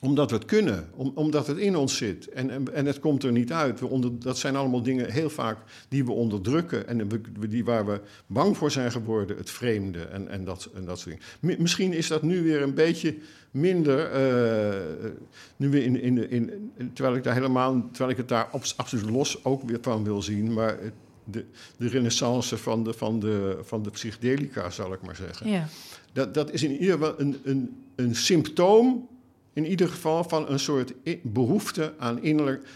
omdat 0.00 0.30
we 0.30 0.36
het 0.36 0.44
kunnen, 0.44 0.88
omdat 1.14 1.46
het 1.46 1.56
in 1.56 1.76
ons 1.76 1.96
zit. 1.96 2.28
En, 2.28 2.50
en, 2.50 2.74
en 2.74 2.86
het 2.86 2.98
komt 3.00 3.22
er 3.22 3.32
niet 3.32 3.52
uit. 3.52 3.80
We 3.80 3.86
onder, 3.86 4.18
dat 4.18 4.38
zijn 4.38 4.56
allemaal 4.56 4.82
dingen 4.82 5.10
heel 5.10 5.30
vaak 5.30 5.58
die 5.88 6.04
we 6.04 6.12
onderdrukken. 6.12 6.88
En 6.88 7.08
we, 7.08 7.48
die 7.48 7.64
waar 7.64 7.86
we 7.86 8.00
bang 8.26 8.56
voor 8.56 8.70
zijn 8.70 8.92
geworden, 8.92 9.36
het 9.36 9.50
vreemde 9.50 10.02
en, 10.02 10.28
en, 10.28 10.44
dat, 10.44 10.70
en 10.74 10.84
dat 10.84 10.98
soort 10.98 11.16
dingen. 11.40 11.62
Misschien 11.62 11.92
is 11.92 12.08
dat 12.08 12.22
nu 12.22 12.42
weer 12.42 12.62
een 12.62 12.74
beetje 12.74 13.16
minder. 13.50 14.10
Uh, 14.12 15.10
nu 15.56 15.68
weer 15.68 15.82
in, 15.82 16.00
in, 16.00 16.30
in, 16.30 16.72
terwijl 16.92 17.16
ik 17.16 17.22
daar 17.22 17.34
helemaal, 17.34 17.88
terwijl 17.88 18.10
ik 18.10 18.16
het 18.16 18.28
daar 18.28 18.48
absoluut 18.76 19.10
los 19.10 19.44
ook 19.44 19.62
weer 19.62 19.78
van 19.80 20.04
wil 20.04 20.22
zien. 20.22 20.52
Maar 20.52 20.78
de, 21.24 21.44
de 21.76 21.88
renaissance 21.88 22.58
van 22.58 22.84
de, 22.84 22.92
van, 22.92 23.20
de, 23.20 23.58
van 23.62 23.82
de 23.82 23.90
psychedelica, 23.90 24.70
zal 24.70 24.92
ik 24.92 25.02
maar 25.02 25.16
zeggen. 25.16 25.50
Ja. 25.50 25.68
Dat, 26.12 26.34
dat 26.34 26.52
is 26.52 26.62
in 26.62 26.72
ieder 26.72 26.92
geval 26.92 27.14
een, 27.16 27.36
een, 27.44 27.84
een 27.94 28.14
symptoom 28.14 29.08
in 29.52 29.66
ieder 29.66 29.88
geval 29.88 30.24
van 30.24 30.50
een 30.50 30.58
soort 30.58 30.94
behoefte 31.22 31.92
aan 31.98 32.22
innerlijk. 32.22 32.68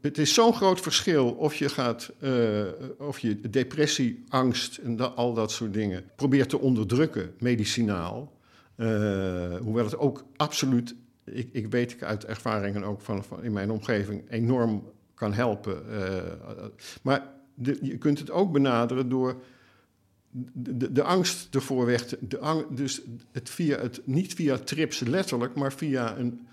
Het 0.00 0.18
is 0.18 0.34
zo'n 0.34 0.54
groot 0.54 0.80
verschil 0.80 1.30
of 1.30 1.54
je 1.54 1.68
gaat, 1.68 2.12
uh, 2.20 2.64
of 2.98 3.18
je 3.18 3.40
depressie, 3.50 4.24
angst 4.28 4.76
en 4.76 5.14
al 5.16 5.34
dat 5.34 5.50
soort 5.50 5.72
dingen 5.72 6.04
probeert 6.16 6.48
te 6.48 6.58
onderdrukken, 6.58 7.34
medicinaal. 7.38 8.32
Uh, 8.76 9.56
hoewel 9.56 9.84
het 9.84 9.98
ook 9.98 10.24
absoluut, 10.36 10.94
ik, 11.24 11.48
ik 11.52 11.70
weet 11.70 12.02
uit 12.02 12.24
ervaringen 12.24 12.84
ook 12.84 13.00
van, 13.00 13.24
in 13.42 13.52
mijn 13.52 13.70
omgeving, 13.70 14.30
enorm 14.30 14.82
kan 15.14 15.32
helpen. 15.32 15.82
Uh, 15.90 16.04
maar 17.02 17.32
je 17.82 17.98
kunt 17.98 18.18
het 18.18 18.30
ook 18.30 18.52
benaderen 18.52 19.08
door 19.08 19.36
de, 20.52 20.92
de, 20.92 21.02
angst 21.02 21.54
ervoor 21.54 21.86
weg. 21.86 22.06
De 22.06 22.66
dus 22.70 23.00
het 23.32 23.50
via 23.50 23.78
het, 23.78 24.00
niet 24.04 24.34
via 24.34 24.58
trips 24.58 25.00
letterlijk, 25.00 25.54
maar 25.54 25.72
via 25.72 26.16
een, 26.16 26.46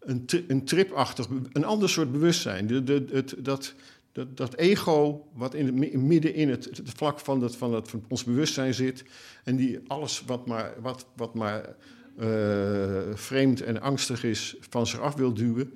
een, 0.00 0.28
een 0.48 0.64
tripachtig, 0.64 1.28
een 1.52 1.64
ander 1.64 1.88
soort 1.88 2.12
bewustzijn. 2.12 2.66
De, 2.66 2.84
de, 2.84 3.04
het, 3.12 3.34
dat, 3.38 3.74
dat, 4.12 4.36
dat 4.36 4.54
ego 4.54 5.28
wat 5.34 5.54
in 5.54 5.66
het, 5.66 5.94
midden 5.94 6.34
in 6.34 6.48
het, 6.48 6.80
vlak 6.84 7.20
van, 7.20 7.42
het, 7.42 7.56
van, 7.56 7.86
van 7.86 8.04
ons 8.08 8.24
bewustzijn 8.24 8.74
zit. 8.74 9.04
En 9.44 9.56
die 9.56 9.78
alles 9.86 10.22
wat 10.26 10.46
maar, 10.46 10.74
wat, 10.80 11.06
wat 11.16 11.34
maar 11.34 11.76
uh, 12.18 13.00
vreemd 13.14 13.62
en 13.62 13.80
angstig 13.80 14.24
is 14.24 14.56
van 14.68 14.86
zich 14.86 15.00
af 15.00 15.14
wil 15.14 15.34
duwen. 15.34 15.72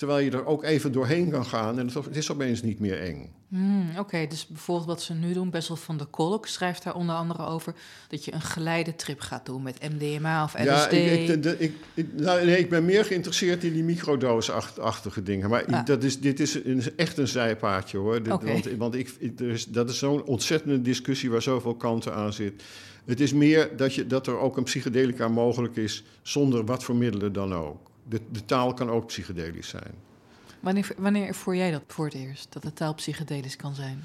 Terwijl 0.00 0.24
je 0.24 0.30
er 0.30 0.46
ook 0.46 0.64
even 0.64 0.92
doorheen 0.92 1.30
kan 1.30 1.46
gaan 1.46 1.78
en 1.78 1.86
het 1.86 2.16
is 2.16 2.30
opeens 2.30 2.62
niet 2.62 2.78
meer 2.78 3.00
eng. 3.00 3.32
Hmm, 3.48 3.90
Oké, 3.98 4.26
dus 4.26 4.46
bijvoorbeeld 4.46 4.88
wat 4.88 5.02
ze 5.02 5.14
nu 5.14 5.32
doen, 5.32 5.50
Bessel 5.50 5.76
van 5.76 5.96
der 5.96 6.06
Kolk 6.06 6.46
schrijft 6.46 6.82
daar 6.82 6.94
onder 6.94 7.14
andere 7.14 7.46
over 7.46 7.74
dat 8.08 8.24
je 8.24 8.34
een 8.34 8.40
geleidetrip 8.40 9.20
gaat 9.20 9.46
doen 9.46 9.62
met 9.62 9.78
MDMA 9.92 10.44
of 10.44 10.54
LSD. 10.54 10.64
Ja, 10.64 10.88
ik, 10.88 11.28
ik, 11.58 11.72
ik, 11.94 12.06
nou, 12.16 12.44
nee, 12.44 12.58
ik 12.58 12.70
ben 12.70 12.84
meer 12.84 13.04
geïnteresseerd 13.04 13.64
in 13.64 13.72
die 13.72 13.82
microdoosachtige 13.82 15.22
dingen. 15.22 15.50
Maar 15.50 15.64
ah. 15.64 15.84
dat 15.84 16.02
is, 16.04 16.20
dit 16.20 16.40
is 16.40 16.54
een, 16.64 16.82
echt 16.96 17.18
een 17.18 17.28
zijpaadje 17.28 17.98
hoor. 17.98 18.22
Dit, 18.22 18.42
Want, 18.42 18.64
want 18.76 18.94
ik, 18.94 19.08
is, 19.38 19.66
dat 19.66 19.90
is 19.90 19.98
zo'n 19.98 20.24
ontzettende 20.24 20.82
discussie 20.82 21.30
waar 21.30 21.42
zoveel 21.42 21.74
kanten 21.74 22.14
aan 22.14 22.32
zit. 22.32 22.62
Het 23.04 23.20
is 23.20 23.32
meer 23.32 23.76
dat, 23.76 23.94
je, 23.94 24.06
dat 24.06 24.26
er 24.26 24.38
ook 24.38 24.56
een 24.56 24.64
psychedelica 24.64 25.28
mogelijk 25.28 25.76
is 25.76 26.04
zonder 26.22 26.64
wat 26.64 26.84
voor 26.84 26.96
middelen 26.96 27.32
dan 27.32 27.54
ook 27.54 27.89
de, 28.08 28.20
de 28.32 28.44
taal 28.44 28.74
kan 28.74 28.90
ook 28.90 29.06
psychedelisch 29.06 29.68
zijn. 29.68 29.94
Wanneer, 30.60 30.92
wanneer 30.96 31.34
voer 31.34 31.56
jij 31.56 31.70
dat 31.70 31.82
voor 31.86 32.04
het 32.04 32.14
eerst, 32.14 32.52
dat 32.52 32.62
de 32.62 32.72
taal 32.72 32.94
psychedelisch 32.94 33.56
kan 33.56 33.74
zijn? 33.74 34.02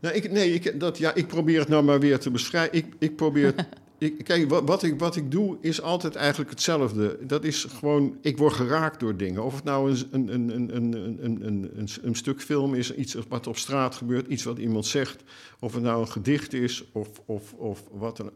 Nou, 0.00 0.14
ik, 0.14 0.30
nee, 0.30 0.52
ik, 0.52 0.80
dat, 0.80 0.98
ja, 0.98 1.14
ik 1.14 1.26
probeer 1.26 1.58
het 1.58 1.68
nou 1.68 1.84
maar 1.84 2.00
weer 2.00 2.18
te 2.18 2.30
beschrijven. 2.30 2.76
Ik, 2.76 2.86
ik 2.98 3.16
probeer. 3.16 3.54
ik, 3.98 4.24
kijk, 4.24 4.50
wat, 4.50 4.62
wat, 4.64 4.82
ik, 4.82 4.98
wat 4.98 5.16
ik 5.16 5.30
doe 5.30 5.56
is 5.60 5.82
altijd 5.82 6.14
eigenlijk 6.14 6.50
hetzelfde. 6.50 7.18
Dat 7.26 7.44
is 7.44 7.64
gewoon, 7.64 8.18
ik 8.20 8.38
word 8.38 8.52
geraakt 8.52 9.00
door 9.00 9.16
dingen. 9.16 9.44
Of 9.44 9.54
het 9.54 9.64
nou 9.64 9.90
een, 9.90 10.08
een, 10.10 10.28
een, 10.32 10.76
een, 10.76 10.76
een, 10.76 11.46
een, 11.46 11.70
een, 11.76 11.88
een 12.02 12.14
stuk 12.14 12.40
film 12.40 12.74
is, 12.74 12.94
iets 12.94 13.16
wat 13.28 13.46
op 13.46 13.58
straat 13.58 13.94
gebeurt, 13.94 14.26
iets 14.26 14.44
wat 14.44 14.58
iemand 14.58 14.86
zegt. 14.86 15.22
Of 15.60 15.74
het 15.74 15.82
nou 15.82 16.00
een 16.00 16.08
gedicht 16.08 16.52
is, 16.52 16.84
of, 16.92 17.08
of, 17.24 17.52
of 17.52 17.82
wat 17.90 18.16
dan 18.16 18.30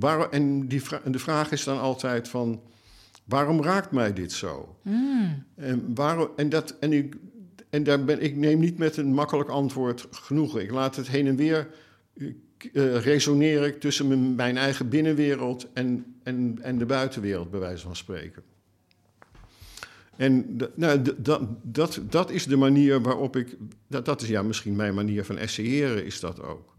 ook. 0.00 0.32
En 0.32 0.68
die 0.68 0.82
de 1.04 1.18
vraag 1.18 1.52
is 1.52 1.64
dan 1.64 1.80
altijd 1.80 2.28
van 2.28 2.60
Waarom 3.30 3.62
raakt 3.62 3.90
mij 3.90 4.12
dit 4.12 4.32
zo? 4.32 4.76
Hmm. 4.82 5.44
En, 5.54 5.94
waarom, 5.94 6.28
en, 6.36 6.48
dat, 6.48 6.76
en, 6.80 6.92
ik, 6.92 7.16
en 7.70 7.82
daar 7.82 8.04
ben, 8.04 8.22
ik 8.22 8.36
neem 8.36 8.58
niet 8.58 8.78
met 8.78 8.96
een 8.96 9.14
makkelijk 9.14 9.48
antwoord 9.48 10.06
genoegen. 10.10 10.62
Ik 10.62 10.70
laat 10.70 10.96
het 10.96 11.08
heen 11.08 11.26
en 11.26 11.36
weer 11.36 11.68
uh, 12.14 12.32
resoneren 12.96 13.78
tussen 13.78 14.34
mijn, 14.34 14.56
eigen 14.56 14.88
binnenwereld 14.88 15.72
en, 15.72 16.14
en, 16.22 16.58
en 16.62 16.78
de 16.78 16.86
buitenwereld, 16.86 17.50
bij 17.50 17.60
wijze 17.60 17.82
van 17.82 17.96
spreken. 17.96 18.42
En 20.16 20.58
nou, 20.74 21.02
dat, 21.18 21.42
dat, 21.62 22.00
dat 22.08 22.30
is 22.30 22.44
de 22.44 22.56
manier 22.56 23.00
waarop 23.02 23.36
ik. 23.36 23.56
Dat, 23.86 24.04
dat 24.04 24.22
is 24.22 24.28
ja, 24.28 24.42
misschien 24.42 24.76
mijn 24.76 24.94
manier 24.94 25.24
van 25.24 25.38
essayeren, 25.38 26.04
is 26.04 26.20
dat 26.20 26.42
ook. 26.42 26.74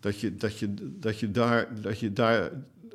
Dat 0.00 0.20
je, 0.20 0.36
dat 0.36 0.58
je, 0.58 0.74
dat 0.98 1.20
je, 1.20 1.30
daar, 1.30 1.80
dat 1.80 1.98
je 1.98 2.12
daar 2.12 2.50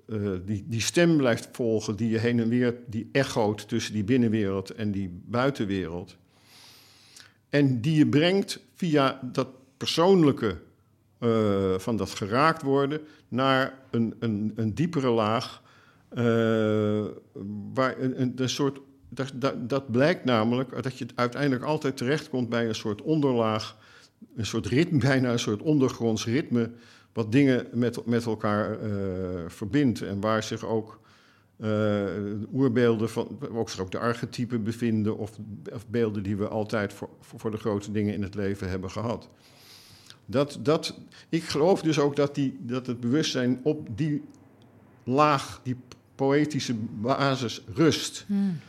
uh, 0.07 0.31
die, 0.45 0.65
die 0.67 0.81
stem 0.81 1.17
blijft 1.17 1.49
volgen 1.51 1.95
die 1.95 2.09
je 2.09 2.17
heen 2.17 2.39
en 2.39 2.49
weer, 2.49 2.75
die 2.85 3.09
echoot 3.11 3.67
tussen 3.67 3.93
die 3.93 4.03
binnenwereld 4.03 4.69
en 4.69 4.91
die 4.91 5.21
buitenwereld. 5.25 6.17
En 7.49 7.81
die 7.81 7.97
je 7.97 8.07
brengt 8.07 8.59
via 8.73 9.19
dat 9.23 9.47
persoonlijke 9.77 10.57
uh, 11.19 11.77
van 11.77 11.97
dat 11.97 12.09
geraakt 12.09 12.61
worden 12.61 13.01
naar 13.27 13.79
een, 13.91 14.15
een, 14.19 14.53
een 14.55 14.73
diepere 14.73 15.09
laag. 15.09 15.61
Uh, 16.11 17.05
waar 17.73 17.99
een, 17.99 18.21
een, 18.21 18.33
een 18.35 18.49
soort, 18.49 18.79
dat, 19.09 19.31
dat, 19.33 19.69
dat, 19.69 19.91
blijkt 19.91 20.25
namelijk 20.25 20.83
dat 20.83 20.97
je 20.97 21.05
uiteindelijk 21.15 21.63
altijd 21.63 21.97
terechtkomt 21.97 22.49
bij 22.49 22.67
een 22.67 22.75
soort 22.75 23.01
onderlaag, 23.01 23.77
een 24.35 24.45
soort 24.45 24.65
ritme, 24.65 24.99
bijna 25.09 25.31
een 25.31 25.39
soort 25.39 25.61
ondergronds 25.61 26.25
ritme 26.25 26.71
wat 27.13 27.31
dingen 27.31 27.67
met, 27.73 28.05
met 28.05 28.25
elkaar 28.25 28.83
uh, 28.83 28.93
verbindt 29.47 30.01
en 30.01 30.19
waar 30.19 30.43
zich 30.43 30.65
ook 30.65 30.99
uh, 31.57 32.03
oerbeelden 32.53 33.09
van, 33.09 33.37
ook 33.51 33.69
zich 33.69 33.79
ook 33.79 33.91
de 33.91 33.99
archetypen 33.99 34.63
bevinden 34.63 35.17
of, 35.17 35.31
of 35.73 35.87
beelden 35.87 36.23
die 36.23 36.37
we 36.37 36.47
altijd 36.47 36.93
voor, 36.93 37.09
voor 37.19 37.51
de 37.51 37.57
grote 37.57 37.91
dingen 37.91 38.13
in 38.13 38.21
het 38.21 38.35
leven 38.35 38.69
hebben 38.69 38.91
gehad. 38.91 39.29
Dat, 40.25 40.59
dat, 40.61 40.99
ik 41.29 41.43
geloof 41.43 41.81
dus 41.81 41.99
ook 41.99 42.15
dat, 42.15 42.35
die, 42.35 42.57
dat 42.59 42.87
het 42.87 42.99
bewustzijn 42.99 43.59
op 43.63 43.87
die 43.97 44.23
laag, 45.03 45.59
die 45.63 45.75
poëtische 46.15 46.75
basis 47.01 47.61
rust. 47.73 48.23
Hmm. 48.27 48.59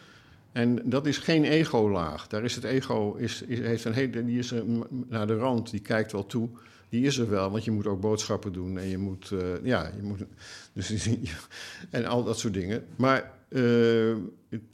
En 0.52 0.90
dat 0.90 1.06
is 1.06 1.18
geen 1.18 1.44
ego-laag. 1.44 2.26
Daar 2.26 2.44
is 2.44 2.54
het 2.54 2.64
ego, 2.64 3.14
is, 3.14 3.42
is, 3.42 3.58
heeft 3.58 3.84
een 3.84 3.92
hele, 3.92 4.24
die 4.24 4.38
is 4.38 4.52
naar 5.08 5.26
de 5.26 5.36
rand, 5.36 5.70
die 5.70 5.80
kijkt 5.80 6.12
wel 6.12 6.26
toe 6.26 6.48
die 6.88 7.04
is 7.04 7.18
er 7.18 7.30
wel, 7.30 7.50
want 7.50 7.64
je 7.64 7.70
moet 7.70 7.86
ook 7.86 8.00
boodschappen 8.00 8.52
doen 8.52 8.78
en 8.78 8.88
je 8.88 8.98
moet, 8.98 9.30
uh, 9.30 9.64
ja, 9.64 9.90
je 9.96 10.02
moet, 10.02 10.20
dus, 10.72 11.08
en 11.90 12.06
al 12.06 12.24
dat 12.24 12.38
soort 12.38 12.54
dingen. 12.54 12.86
Maar 12.96 13.32
uh, 13.48 14.16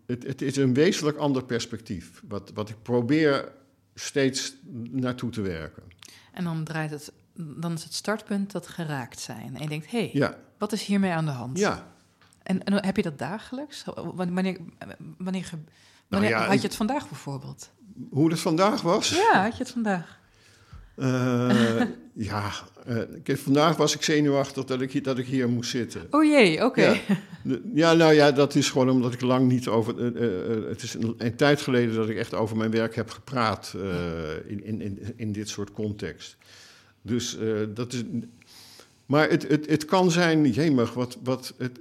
het, 0.06 0.22
het, 0.22 0.42
is 0.42 0.56
een 0.56 0.74
wezenlijk 0.74 1.16
ander 1.16 1.44
perspectief, 1.44 2.22
wat, 2.28 2.50
wat 2.54 2.68
ik 2.68 2.82
probeer 2.82 3.52
steeds 3.94 4.54
naartoe 4.90 5.30
te 5.30 5.40
werken. 5.40 5.82
En 6.32 6.44
dan 6.44 6.64
draait 6.64 6.90
het, 6.90 7.12
dan 7.34 7.72
is 7.72 7.84
het 7.84 7.94
startpunt 7.94 8.52
dat 8.52 8.66
geraakt 8.66 9.20
zijn. 9.20 9.56
En 9.56 9.62
je 9.62 9.68
denkt, 9.68 9.90
hé, 9.90 9.98
hey, 9.98 10.10
ja. 10.12 10.38
wat 10.58 10.72
is 10.72 10.84
hiermee 10.84 11.10
aan 11.10 11.24
de 11.24 11.30
hand? 11.30 11.58
Ja. 11.58 11.92
En, 12.42 12.64
en 12.64 12.84
heb 12.84 12.96
je 12.96 13.02
dat 13.02 13.18
dagelijks? 13.18 13.84
Wanneer, 13.94 14.34
wanneer, 14.34 14.58
wanneer, 15.18 15.50
wanneer 16.08 16.30
nou 16.30 16.44
had 16.44 16.60
je 16.60 16.66
het 16.66 16.76
vandaag 16.76 17.08
bijvoorbeeld? 17.08 17.70
Hoe 18.10 18.30
het 18.30 18.40
vandaag 18.40 18.82
was? 18.82 19.08
Ja, 19.08 19.42
had 19.42 19.56
je 19.56 19.62
het 19.62 19.72
vandaag? 19.72 20.22
Uh, 20.96 21.80
ja, 22.12 22.52
uh, 22.88 23.36
vandaag 23.36 23.76
was 23.76 23.94
ik 23.94 24.02
zenuwachtig 24.02 24.64
dat 24.64 24.80
ik, 24.80 24.92
hier, 24.92 25.02
dat 25.02 25.18
ik 25.18 25.26
hier 25.26 25.48
moest 25.48 25.70
zitten. 25.70 26.06
Oh 26.10 26.24
jee, 26.24 26.64
oké. 26.64 27.00
Ja. 27.42 27.56
ja. 27.74 27.92
nou 27.92 28.12
ja, 28.12 28.32
dat 28.32 28.54
is 28.54 28.70
gewoon 28.70 28.90
omdat 28.90 29.12
ik 29.12 29.20
lang 29.20 29.48
niet 29.48 29.68
over. 29.68 29.98
Uh, 29.98 30.68
het 30.68 30.82
is 30.82 30.94
een, 30.94 31.14
een, 31.18 31.36
tijd 31.36 31.60
geleden 31.60 31.94
dat 31.94 32.08
ik 32.08 32.16
echt 32.16 32.34
over 32.34 32.56
mijn 32.56 32.70
werk 32.70 32.94
heb 32.94 33.10
gepraat 33.10 33.74
in, 34.46 34.64
in, 34.64 34.80
in, 34.80 34.98
in 35.16 35.32
dit 35.32 35.48
soort 35.48 35.72
context. 35.72 36.36
Dus 37.02 37.38
dat 37.74 37.92
is. 37.92 38.02
Maar 39.06 39.30
het, 39.30 39.48
het, 39.48 39.66
het 39.70 39.84
kan 39.84 40.10
zijn, 40.10 40.50
jemig, 40.50 40.94
wat, 40.94 41.18
wat 41.22 41.54
het, 41.58 41.78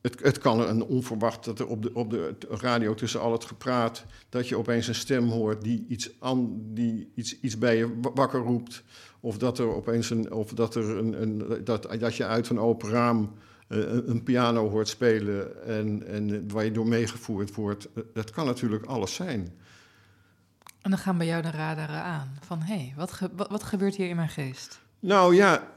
het, 0.00 0.22
het, 0.22 0.38
kan 0.38 0.60
een 0.60 0.84
onverwacht 0.84 1.44
dat 1.44 1.58
er 1.58 1.66
op 1.66 1.82
de, 1.82 1.94
op 1.94 2.10
de 2.10 2.36
radio 2.48 2.94
tussen 2.94 3.20
al 3.20 3.32
het 3.32 3.44
gepraat, 3.44 4.04
dat 4.28 4.48
je 4.48 4.56
opeens 4.56 4.88
een 4.88 4.94
stem 4.94 5.28
hoort 5.28 5.62
die 5.62 5.84
iets, 5.88 6.20
an, 6.20 6.60
die 6.74 7.12
iets, 7.14 7.40
iets 7.40 7.58
bij 7.58 7.76
je 7.76 8.00
wakker 8.14 8.40
roept. 8.40 8.82
Of 9.20 9.38
dat 9.38 9.58
er 9.58 9.74
opeens 9.74 10.10
een, 10.10 10.32
of 10.32 10.52
dat, 10.52 10.74
er 10.74 10.96
een, 10.96 11.22
een, 11.22 11.64
dat, 11.64 11.96
dat 12.00 12.16
je 12.16 12.26
uit 12.26 12.48
een 12.48 12.60
open 12.60 12.90
raam 12.90 13.32
een 13.68 14.22
piano 14.22 14.68
hoort 14.68 14.88
spelen 14.88 15.64
en, 15.66 16.06
en 16.06 16.50
waar 16.52 16.64
je 16.64 16.70
door 16.70 16.88
meegevoerd 16.88 17.54
wordt. 17.54 17.88
dat 18.14 18.30
kan 18.30 18.46
natuurlijk 18.46 18.84
alles 18.84 19.14
zijn. 19.14 19.52
En 20.80 20.90
dan 20.90 20.98
gaan 20.98 21.18
bij 21.18 21.26
jou 21.26 21.42
de 21.42 21.50
radaren 21.50 22.02
aan 22.02 22.38
van 22.40 22.60
hé, 22.60 22.74
hey, 22.74 22.92
wat, 22.96 23.18
wat, 23.48 23.62
gebeurt 23.62 23.96
hier 23.96 24.08
in 24.08 24.16
mijn 24.16 24.28
geest? 24.28 24.80
Nou 25.00 25.34
ja, 25.34 25.72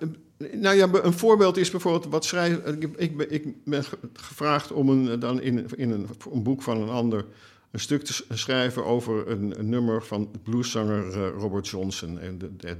nou 0.51 0.75
ja, 0.75 0.89
een 0.91 1.13
voorbeeld 1.13 1.57
is 1.57 1.71
bijvoorbeeld 1.71 2.05
wat 2.05 2.25
schrijf. 2.25 2.57
Ik, 2.57 3.21
ik, 3.29 3.65
ben 3.65 3.83
gevraagd 4.13 4.71
om 4.71 4.89
een, 4.89 5.19
dan 5.19 5.41
in, 5.41 5.65
in 5.75 5.91
een, 5.91 6.07
een, 6.31 6.43
boek 6.43 6.61
van 6.61 6.81
een 6.81 6.89
ander 6.89 7.25
een 7.71 7.79
stuk 7.79 8.03
te 8.03 8.23
schrijven 8.29 8.85
over 8.85 9.29
een, 9.29 9.69
nummer 9.69 10.03
van 10.03 10.31
blueszanger 10.43 11.07
uh, 11.07 11.27
Robert 11.37 11.67
Johnson, 11.67 12.19
en 12.19 12.37
de, 12.37 12.55
de, 12.55 12.77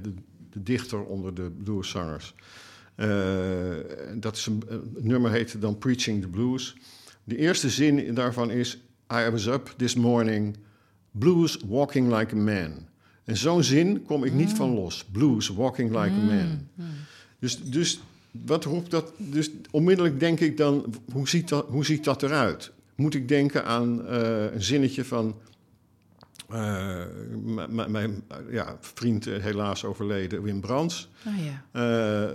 de, 0.50 0.62
dichter 0.62 1.04
onder 1.04 1.34
de 1.34 1.50
blueszangers. 1.64 2.34
Uh, 2.96 3.76
dat 4.14 4.36
is 4.36 4.46
een, 4.46 4.62
nummer 4.98 5.30
heet 5.30 5.60
dan 5.60 5.78
Preaching 5.78 6.20
the 6.20 6.28
Blues. 6.28 6.76
De 7.24 7.36
eerste 7.36 7.70
zin 7.70 8.14
daarvan 8.14 8.50
is: 8.50 8.74
I 9.12 9.30
was 9.30 9.46
up 9.46 9.74
this 9.76 9.94
morning, 9.94 10.56
blues 11.10 11.58
walking 11.66 12.16
like 12.18 12.34
a 12.34 12.38
man. 12.38 12.88
En 13.24 13.36
zo'n 13.36 13.62
zin 13.62 14.02
kom 14.02 14.24
ik 14.24 14.32
niet 14.32 14.48
mm. 14.48 14.56
van 14.56 14.74
los. 14.74 15.04
Blues 15.04 15.48
walking 15.48 15.90
like 15.90 16.14
a 16.14 16.24
man. 16.24 16.68
Mm. 16.74 16.86
Dus, 17.38 17.62
dus 17.62 18.00
wat 18.30 18.64
roept 18.64 18.90
dat? 18.90 19.12
Dus 19.16 19.50
onmiddellijk 19.70 20.20
denk 20.20 20.40
ik 20.40 20.56
dan, 20.56 20.94
hoe 21.12 21.28
ziet 21.28 21.48
dat, 21.48 21.66
hoe 21.68 21.84
ziet 21.84 22.04
dat 22.04 22.22
eruit? 22.22 22.72
Moet 22.94 23.14
ik 23.14 23.28
denken 23.28 23.64
aan 23.64 24.00
uh, 24.00 24.52
een 24.52 24.62
zinnetje 24.62 25.04
van 25.04 25.34
uh, 26.52 27.04
mijn 27.88 28.22
ja, 28.50 28.76
vriend, 28.80 29.26
eh, 29.26 29.42
helaas 29.42 29.84
overleden, 29.84 30.42
Wim 30.42 30.60
Brands. 30.60 31.08
Oh, 31.26 31.32
ja. 31.44 32.26
Uh, 32.26 32.30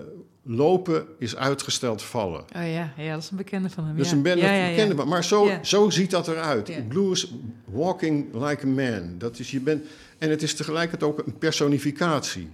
lopen 0.47 1.07
is 1.19 1.35
uitgesteld 1.35 2.01
vallen. 2.01 2.41
Oh 2.41 2.71
ja, 2.71 2.93
ja, 2.97 3.13
dat 3.13 3.23
is 3.23 3.29
een 3.29 3.37
bekende 3.37 3.69
van 3.69 3.85
hem. 3.85 3.97
Dat 3.97 4.05
is 4.05 4.11
een 4.11 4.21
bekende, 4.21 5.05
maar 5.05 5.23
zo, 5.23 5.51
zo 5.61 5.89
ziet 5.89 6.11
dat 6.11 6.27
eruit. 6.27 6.87
Blues 6.87 7.33
walking 7.65 8.33
like 8.33 8.65
a 8.65 8.69
man. 8.69 9.17
Dat 9.17 9.39
is, 9.39 9.51
je 9.51 9.59
bent, 9.59 9.85
en 10.17 10.29
het 10.29 10.41
is 10.41 10.53
tegelijkertijd 10.53 11.11
ook 11.11 11.25
een 11.25 11.37
personificatie. 11.37 12.49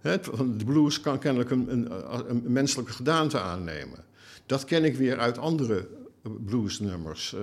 De 0.00 0.64
blues 0.64 1.00
kan 1.00 1.18
kennelijk 1.18 1.50
een, 1.50 1.72
een, 1.72 1.90
een, 2.30 2.42
menselijke 2.46 2.92
gedaante 2.92 3.40
aannemen. 3.40 4.04
Dat 4.46 4.64
ken 4.64 4.84
ik 4.84 4.96
weer 4.96 5.18
uit 5.18 5.38
andere 5.38 5.88
bluesnummers. 6.22 7.34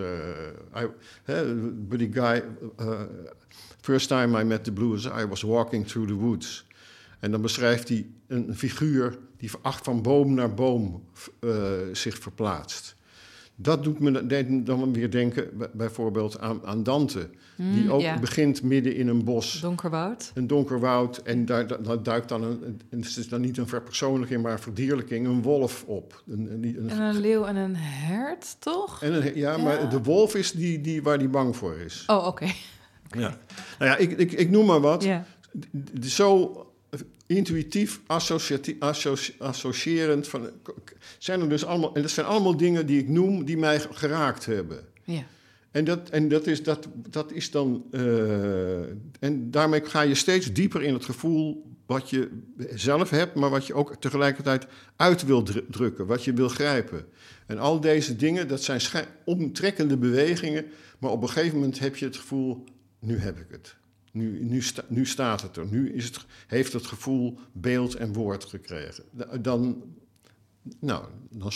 Uh, 0.75 0.85
Buddy 1.73 2.09
Guy, 2.13 2.43
uh, 2.81 3.01
first 3.81 4.07
time 4.07 4.41
I 4.41 4.43
met 4.43 4.63
the 4.63 4.71
blues, 4.71 5.05
I 5.05 5.25
was 5.27 5.41
walking 5.41 5.87
through 5.87 6.07
the 6.07 6.15
woods. 6.15 6.65
En 7.23 7.31
dan 7.31 7.41
beschrijft 7.41 7.89
hij 7.89 8.05
een 8.27 8.55
figuur 8.55 9.17
die 9.37 9.51
van 9.61 10.01
boom 10.01 10.33
naar 10.33 10.53
boom 10.53 11.03
uh, 11.39 11.53
zich 11.91 12.17
verplaatst. 12.17 12.95
Dat 13.55 13.83
doet 13.83 13.99
me 13.99 14.63
dan 14.63 14.93
weer 14.93 15.11
denken 15.11 15.49
bijvoorbeeld 15.73 16.39
aan, 16.39 16.65
aan 16.65 16.83
Dante. 16.83 17.29
die 17.55 17.83
mm, 17.83 17.89
ook 17.89 18.19
begint 18.19 18.63
midden 18.63 18.95
in 18.95 19.07
een 19.07 19.23
bos. 19.23 19.59
Donker 19.61 19.89
woud. 19.89 20.31
Een 20.33 20.47
donker 20.47 20.79
woud. 20.79 21.17
En 21.17 21.45
daar, 21.45 21.83
daar 21.83 22.03
duikt 22.03 22.29
dan 22.29 22.43
een, 22.43 22.81
het 22.89 23.17
is 23.17 23.29
dan 23.29 23.41
niet 23.41 23.57
een 23.57 23.67
verpersoonlijking, 23.67 24.41
maar 24.41 24.51
een 24.51 24.59
verdierlijking, 24.59 25.27
een 25.27 25.41
wolf 25.41 25.83
op. 25.87 26.23
Een, 26.27 26.51
een, 26.51 26.89
en 26.89 27.01
een 27.01 27.19
leeuw 27.19 27.45
en 27.45 27.55
een 27.55 27.75
hert, 27.75 28.55
toch? 28.59 29.03
En 29.03 29.13
een, 29.13 29.35
ja, 29.35 29.57
maar 29.57 29.89
de 29.89 30.01
wolf 30.01 30.35
is 30.35 30.51
die, 30.51 30.81
die 30.81 31.03
waar 31.03 31.19
die 31.19 31.29
bang 31.29 31.55
voor 31.55 31.75
is. 31.75 32.03
Oh, 32.07 32.27
oké. 32.27 32.47
Ja. 33.17 33.37
Nou 33.79 33.91
ja, 33.91 33.97
ik, 33.97 34.11
ik, 34.11 34.31
ik 34.31 34.49
noem 34.49 34.65
maar 34.65 34.81
wat. 34.81 35.03
Ja. 35.03 35.25
Zo 36.01 36.51
intuïtief 37.35 38.01
associërend. 39.37 40.27
Van, 40.27 40.49
zijn 41.17 41.41
er 41.41 41.49
dus 41.49 41.65
allemaal, 41.65 41.95
en 41.95 42.01
dat 42.01 42.11
zijn 42.11 42.25
allemaal 42.25 42.57
dingen 42.57 42.85
die 42.85 42.99
ik 42.99 43.09
noem 43.09 43.45
die 43.45 43.57
mij 43.57 43.79
geraakt 43.79 44.45
hebben. 44.45 44.85
Ja. 45.03 45.23
En 45.71 45.85
dat, 45.85 46.09
en 46.09 46.27
dat, 46.27 46.47
is, 46.47 46.63
dat, 46.63 46.87
dat 47.09 47.31
is 47.31 47.51
dan. 47.51 47.85
Uh, 47.91 48.81
en 49.19 49.51
daarmee 49.51 49.85
ga 49.85 50.01
je 50.01 50.15
steeds 50.15 50.53
dieper 50.53 50.81
in 50.81 50.93
het 50.93 51.05
gevoel 51.05 51.71
wat 51.85 52.09
je 52.09 52.29
zelf 52.73 53.09
hebt, 53.09 53.35
maar 53.35 53.49
wat 53.49 53.67
je 53.67 53.73
ook 53.73 53.95
tegelijkertijd 53.95 54.65
uit 54.95 55.25
wil 55.25 55.43
drukken, 55.69 56.05
wat 56.05 56.23
je 56.23 56.33
wil 56.33 56.49
grijpen. 56.49 57.05
En 57.45 57.57
al 57.57 57.79
deze 57.79 58.15
dingen, 58.15 58.47
dat 58.47 58.63
zijn 58.63 58.81
omtrekkende 59.25 59.97
bewegingen, 59.97 60.65
maar 60.99 61.11
op 61.11 61.21
een 61.21 61.29
gegeven 61.29 61.57
moment 61.57 61.79
heb 61.79 61.95
je 61.95 62.05
het 62.05 62.17
gevoel: 62.17 62.63
nu 62.99 63.17
heb 63.17 63.39
ik 63.39 63.47
het. 63.49 63.75
Nu, 64.13 64.43
nu, 64.43 64.63
nu 64.87 65.05
staat 65.05 65.41
het 65.41 65.57
er. 65.57 65.65
Nu 65.65 65.93
is 65.93 66.05
het, 66.05 66.25
heeft 66.47 66.73
het 66.73 66.85
gevoel 66.85 67.39
beeld 67.51 67.95
en 67.95 68.13
woord 68.13 68.45
gekregen. 68.45 69.03
Dan, 69.41 69.83
nou, 70.79 71.05
dan 71.29 71.51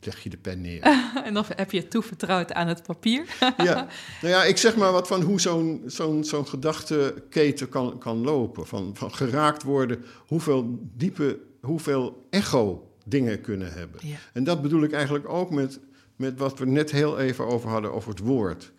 leg 0.00 0.22
je 0.22 0.30
de 0.30 0.36
pen 0.36 0.60
neer. 0.60 0.82
en 1.24 1.34
dan 1.34 1.44
heb 1.56 1.70
je 1.70 1.78
het 1.78 1.90
toevertrouwd 1.90 2.52
aan 2.52 2.68
het 2.68 2.82
papier. 2.82 3.24
ja, 3.56 3.86
nou 4.22 4.34
ja, 4.34 4.44
ik 4.44 4.56
zeg 4.56 4.76
maar 4.76 4.92
wat 4.92 5.08
van 5.08 5.22
hoe 5.22 5.40
zo'n 5.40 5.82
zo'n 5.86 6.24
zo'n 6.24 6.46
gedachteketen 6.46 7.68
kan, 7.68 7.98
kan 7.98 8.18
lopen. 8.18 8.66
Van, 8.66 8.90
van 8.96 9.14
geraakt 9.14 9.62
worden, 9.62 10.04
hoeveel 10.26 10.78
diepe, 10.96 11.40
hoeveel 11.60 12.26
echo 12.30 12.92
dingen 13.04 13.40
kunnen 13.40 13.72
hebben. 13.72 14.00
En 14.32 14.44
dat 14.44 14.62
bedoel 14.62 14.82
ik 14.82 14.92
eigenlijk 14.92 15.28
ook 15.28 15.50
met, 15.50 15.80
met 16.16 16.38
wat 16.38 16.58
we 16.58 16.66
net 16.66 16.90
heel 16.90 17.18
even 17.18 17.46
over 17.46 17.68
hadden, 17.70 17.92
over 17.92 18.10
het 18.10 18.18
woord. 18.20 18.72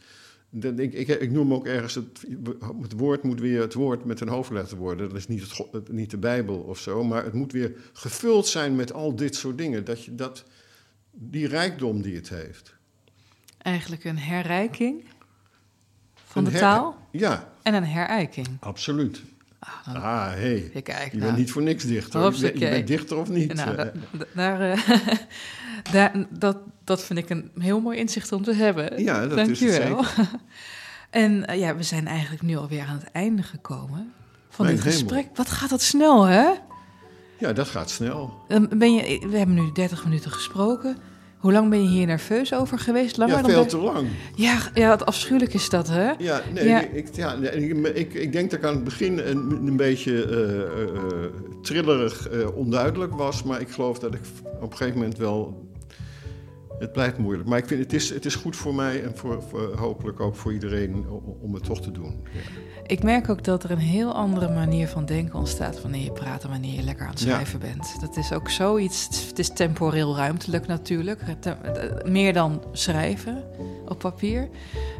Ik, 0.51 0.93
ik, 0.93 1.07
ik, 1.07 1.31
noem 1.31 1.53
ook 1.53 1.65
ergens, 1.65 1.95
het, 1.95 2.25
het, 2.81 2.91
woord 2.91 3.23
moet 3.23 3.39
weer 3.39 3.61
het 3.61 3.73
woord 3.73 4.05
met 4.05 4.21
een 4.21 4.27
hoofdletter 4.27 4.77
worden. 4.77 5.09
Dat 5.09 5.17
is 5.17 5.27
niet, 5.27 5.57
het, 5.71 5.91
niet 5.91 6.09
de 6.09 6.17
Bijbel 6.17 6.57
of 6.57 6.79
zo, 6.79 7.03
maar 7.03 7.23
het 7.23 7.33
moet 7.33 7.51
weer 7.51 7.75
gevuld 7.93 8.47
zijn 8.47 8.75
met 8.75 8.93
al 8.93 9.15
dit 9.15 9.35
soort 9.35 9.57
dingen. 9.57 9.85
Dat 9.85 10.05
je 10.05 10.15
dat, 10.15 10.43
die 11.11 11.47
rijkdom 11.47 12.01
die 12.01 12.15
het 12.15 12.29
heeft. 12.29 12.75
Eigenlijk 13.57 14.03
een 14.03 14.17
herrijking 14.17 15.03
van 16.13 16.43
de 16.43 16.51
taal? 16.51 16.97
Ja. 17.11 17.53
En 17.61 17.73
een 17.73 17.85
herijking? 17.85 18.47
Absoluut. 18.59 19.21
Ah, 19.59 19.95
ah 19.95 20.31
hey. 20.31 20.71
je 20.73 20.81
bent 20.83 21.13
nou. 21.13 21.37
niet 21.37 21.51
voor 21.51 21.61
niks 21.61 21.83
dichter. 21.83 22.35
Je, 22.35 22.51
je, 22.53 22.69
bent 22.69 22.87
dichter 22.87 23.17
of 23.17 23.29
niet? 23.29 23.53
Nou, 23.53 23.75
eh. 23.75 23.87
daar, 24.35 24.77
uh, 24.77 24.89
daar, 25.93 26.25
dat, 26.29 26.57
dat 26.89 27.03
vind 27.03 27.19
ik 27.19 27.29
een 27.29 27.51
heel 27.57 27.81
mooi 27.81 27.97
inzicht 27.97 28.31
om 28.31 28.43
te 28.43 28.53
hebben. 28.53 29.03
Ja, 29.03 29.27
dat 29.27 29.37
Dank 29.37 29.49
is 29.49 29.59
je 29.59 29.79
wel. 29.87 30.05
en 31.23 31.45
uh, 31.49 31.59
ja, 31.59 31.75
we 31.75 31.83
zijn 31.83 32.07
eigenlijk 32.07 32.41
nu 32.41 32.57
alweer 32.57 32.85
aan 32.87 32.97
het 32.97 33.11
einde 33.11 33.43
gekomen 33.43 34.13
van 34.49 34.65
dit 34.65 34.81
gesprek. 34.81 35.27
Wat 35.35 35.49
gaat 35.49 35.69
dat 35.69 35.81
snel, 35.81 36.23
hè? 36.23 36.49
Ja, 37.37 37.53
dat 37.53 37.67
gaat 37.67 37.89
snel. 37.89 38.33
Ben 38.69 38.93
je, 38.93 39.27
we 39.29 39.37
hebben 39.37 39.55
nu 39.55 39.71
30 39.73 40.03
minuten 40.03 40.31
gesproken. 40.31 40.97
Hoe 41.37 41.51
lang 41.51 41.69
ben 41.69 41.83
je 41.83 41.87
hier 41.87 42.05
nerveus 42.05 42.53
over 42.53 42.79
geweest? 42.79 43.17
Langer 43.17 43.37
ja, 43.37 43.43
veel 43.43 43.65
te 43.65 43.77
lang. 43.77 44.07
Ja, 44.35 44.57
ja, 44.73 44.87
wat 44.87 45.05
afschuwelijk 45.05 45.53
is 45.53 45.69
dat, 45.69 45.87
hè? 45.87 46.11
Ja, 46.17 46.41
nee, 46.53 46.67
ja. 46.67 46.81
Ik, 46.81 47.15
ja, 47.15 47.33
ik, 47.33 47.95
ik, 47.95 48.13
ik, 48.13 48.31
denk 48.31 48.49
dat 48.51 48.59
ik 48.59 48.65
aan 48.65 48.73
het 48.75 48.83
begin 48.83 49.19
een, 49.19 49.51
een 49.51 49.75
beetje 49.75 50.11
uh, 50.11 50.83
uh, 50.83 51.25
trillerig 51.61 52.31
uh, 52.31 52.57
onduidelijk 52.57 53.13
was. 53.13 53.43
Maar 53.43 53.61
ik 53.61 53.69
geloof 53.69 53.99
dat 53.99 54.13
ik 54.13 54.21
op 54.61 54.71
een 54.71 54.77
gegeven 54.77 54.99
moment 54.99 55.17
wel... 55.17 55.67
Het 56.79 56.91
blijft 56.91 57.17
moeilijk. 57.17 57.49
Maar 57.49 57.57
ik 57.57 57.67
vind 57.67 57.79
het 57.79 57.93
is, 57.93 58.09
het 58.09 58.25
is 58.25 58.35
goed 58.35 58.55
voor 58.55 58.75
mij 58.75 59.03
en 59.03 59.17
voor, 59.17 59.43
voor 59.43 59.77
hopelijk 59.77 60.19
ook 60.19 60.35
voor 60.35 60.53
iedereen 60.53 61.05
om 61.41 61.53
het 61.53 61.63
toch 61.63 61.81
te 61.81 61.91
doen. 61.91 62.23
Ja. 62.33 62.39
Ik 62.89 63.03
merk 63.03 63.29
ook 63.29 63.43
dat 63.43 63.63
er 63.63 63.71
een 63.71 63.77
heel 63.77 64.13
andere 64.13 64.49
manier 64.53 64.87
van 64.87 65.05
denken 65.05 65.39
ontstaat 65.39 65.81
wanneer 65.81 66.03
je 66.03 66.11
praat 66.11 66.43
en 66.43 66.49
wanneer 66.49 66.75
je 66.75 66.83
lekker 66.83 67.05
aan 67.05 67.11
het 67.11 67.19
schrijven 67.19 67.59
bent. 67.59 67.99
Dat 67.99 68.17
is 68.17 68.33
ook 68.33 68.49
zoiets, 68.49 69.27
het 69.27 69.39
is 69.39 69.49
temporeel 69.49 70.15
ruimtelijk 70.15 70.67
natuurlijk, 70.67 71.21
meer 72.05 72.33
dan 72.33 72.63
schrijven 72.71 73.43
op 73.87 73.99
papier. 73.99 74.49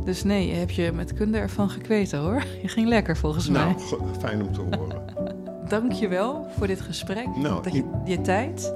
Dus 0.06 0.24
nee, 0.24 0.48
je 0.48 0.54
hebt 0.54 0.76
je 0.76 0.92
met 0.92 1.14
kunde 1.14 1.38
ervan 1.38 1.70
gekweten 1.70 2.20
hoor. 2.20 2.44
Je 2.62 2.68
ging 2.68 2.88
lekker 2.88 3.18
volgens 3.18 3.50
nou, 3.50 3.76
mij. 3.76 4.20
fijn 4.20 4.44
om 4.44 4.54
te 4.54 4.62
horen. 4.62 5.02
dank 5.70 5.92
je 5.92 6.08
wel 6.08 6.48
voor 6.58 6.68
dit 6.68 6.82
gesprek, 6.82 7.36
nou, 7.36 7.64
dat 7.64 7.74
je, 7.74 7.84
je 8.06 8.22
tijd. 8.22 8.74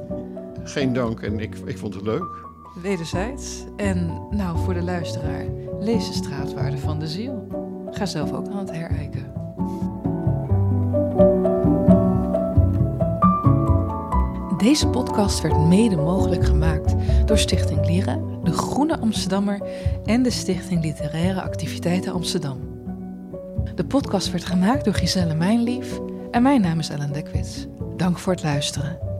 Geen 0.63 0.93
dank 0.93 1.19
en 1.19 1.39
ik, 1.39 1.55
ik 1.65 1.77
vond 1.77 1.93
het 1.93 2.03
leuk. 2.03 2.52
Wederzijds. 2.81 3.63
En 3.75 4.27
nou, 4.29 4.57
voor 4.57 4.73
de 4.73 4.81
luisteraar, 4.81 5.45
lees 5.79 6.07
de 6.07 6.13
straatwaarde 6.13 6.77
van 6.77 6.99
de 6.99 7.07
ziel. 7.07 7.47
Ga 7.91 8.05
zelf 8.05 8.31
ook 8.31 8.47
aan 8.47 8.57
het 8.57 8.71
herijken. 8.71 9.31
Deze 14.57 14.87
podcast 14.87 15.41
werd 15.41 15.57
mede 15.57 15.95
mogelijk 15.95 16.45
gemaakt 16.45 16.95
door 17.25 17.37
Stichting 17.37 17.85
Lieren, 17.85 18.39
de 18.43 18.51
Groene 18.51 18.99
Amsterdammer 18.99 19.61
en 20.05 20.23
de 20.23 20.31
Stichting 20.31 20.81
Literaire 20.81 21.41
Activiteiten 21.41 22.13
Amsterdam. 22.13 22.59
De 23.75 23.85
podcast 23.85 24.31
werd 24.31 24.45
gemaakt 24.45 24.85
door 24.85 24.93
Giselle 24.93 25.33
Mijnlief 25.35 25.99
en 26.31 26.41
mijn 26.41 26.61
naam 26.61 26.79
is 26.79 26.89
Ellen 26.89 27.13
Dekwits. 27.13 27.67
Dank 27.97 28.17
voor 28.17 28.33
het 28.33 28.43
luisteren. 28.43 29.12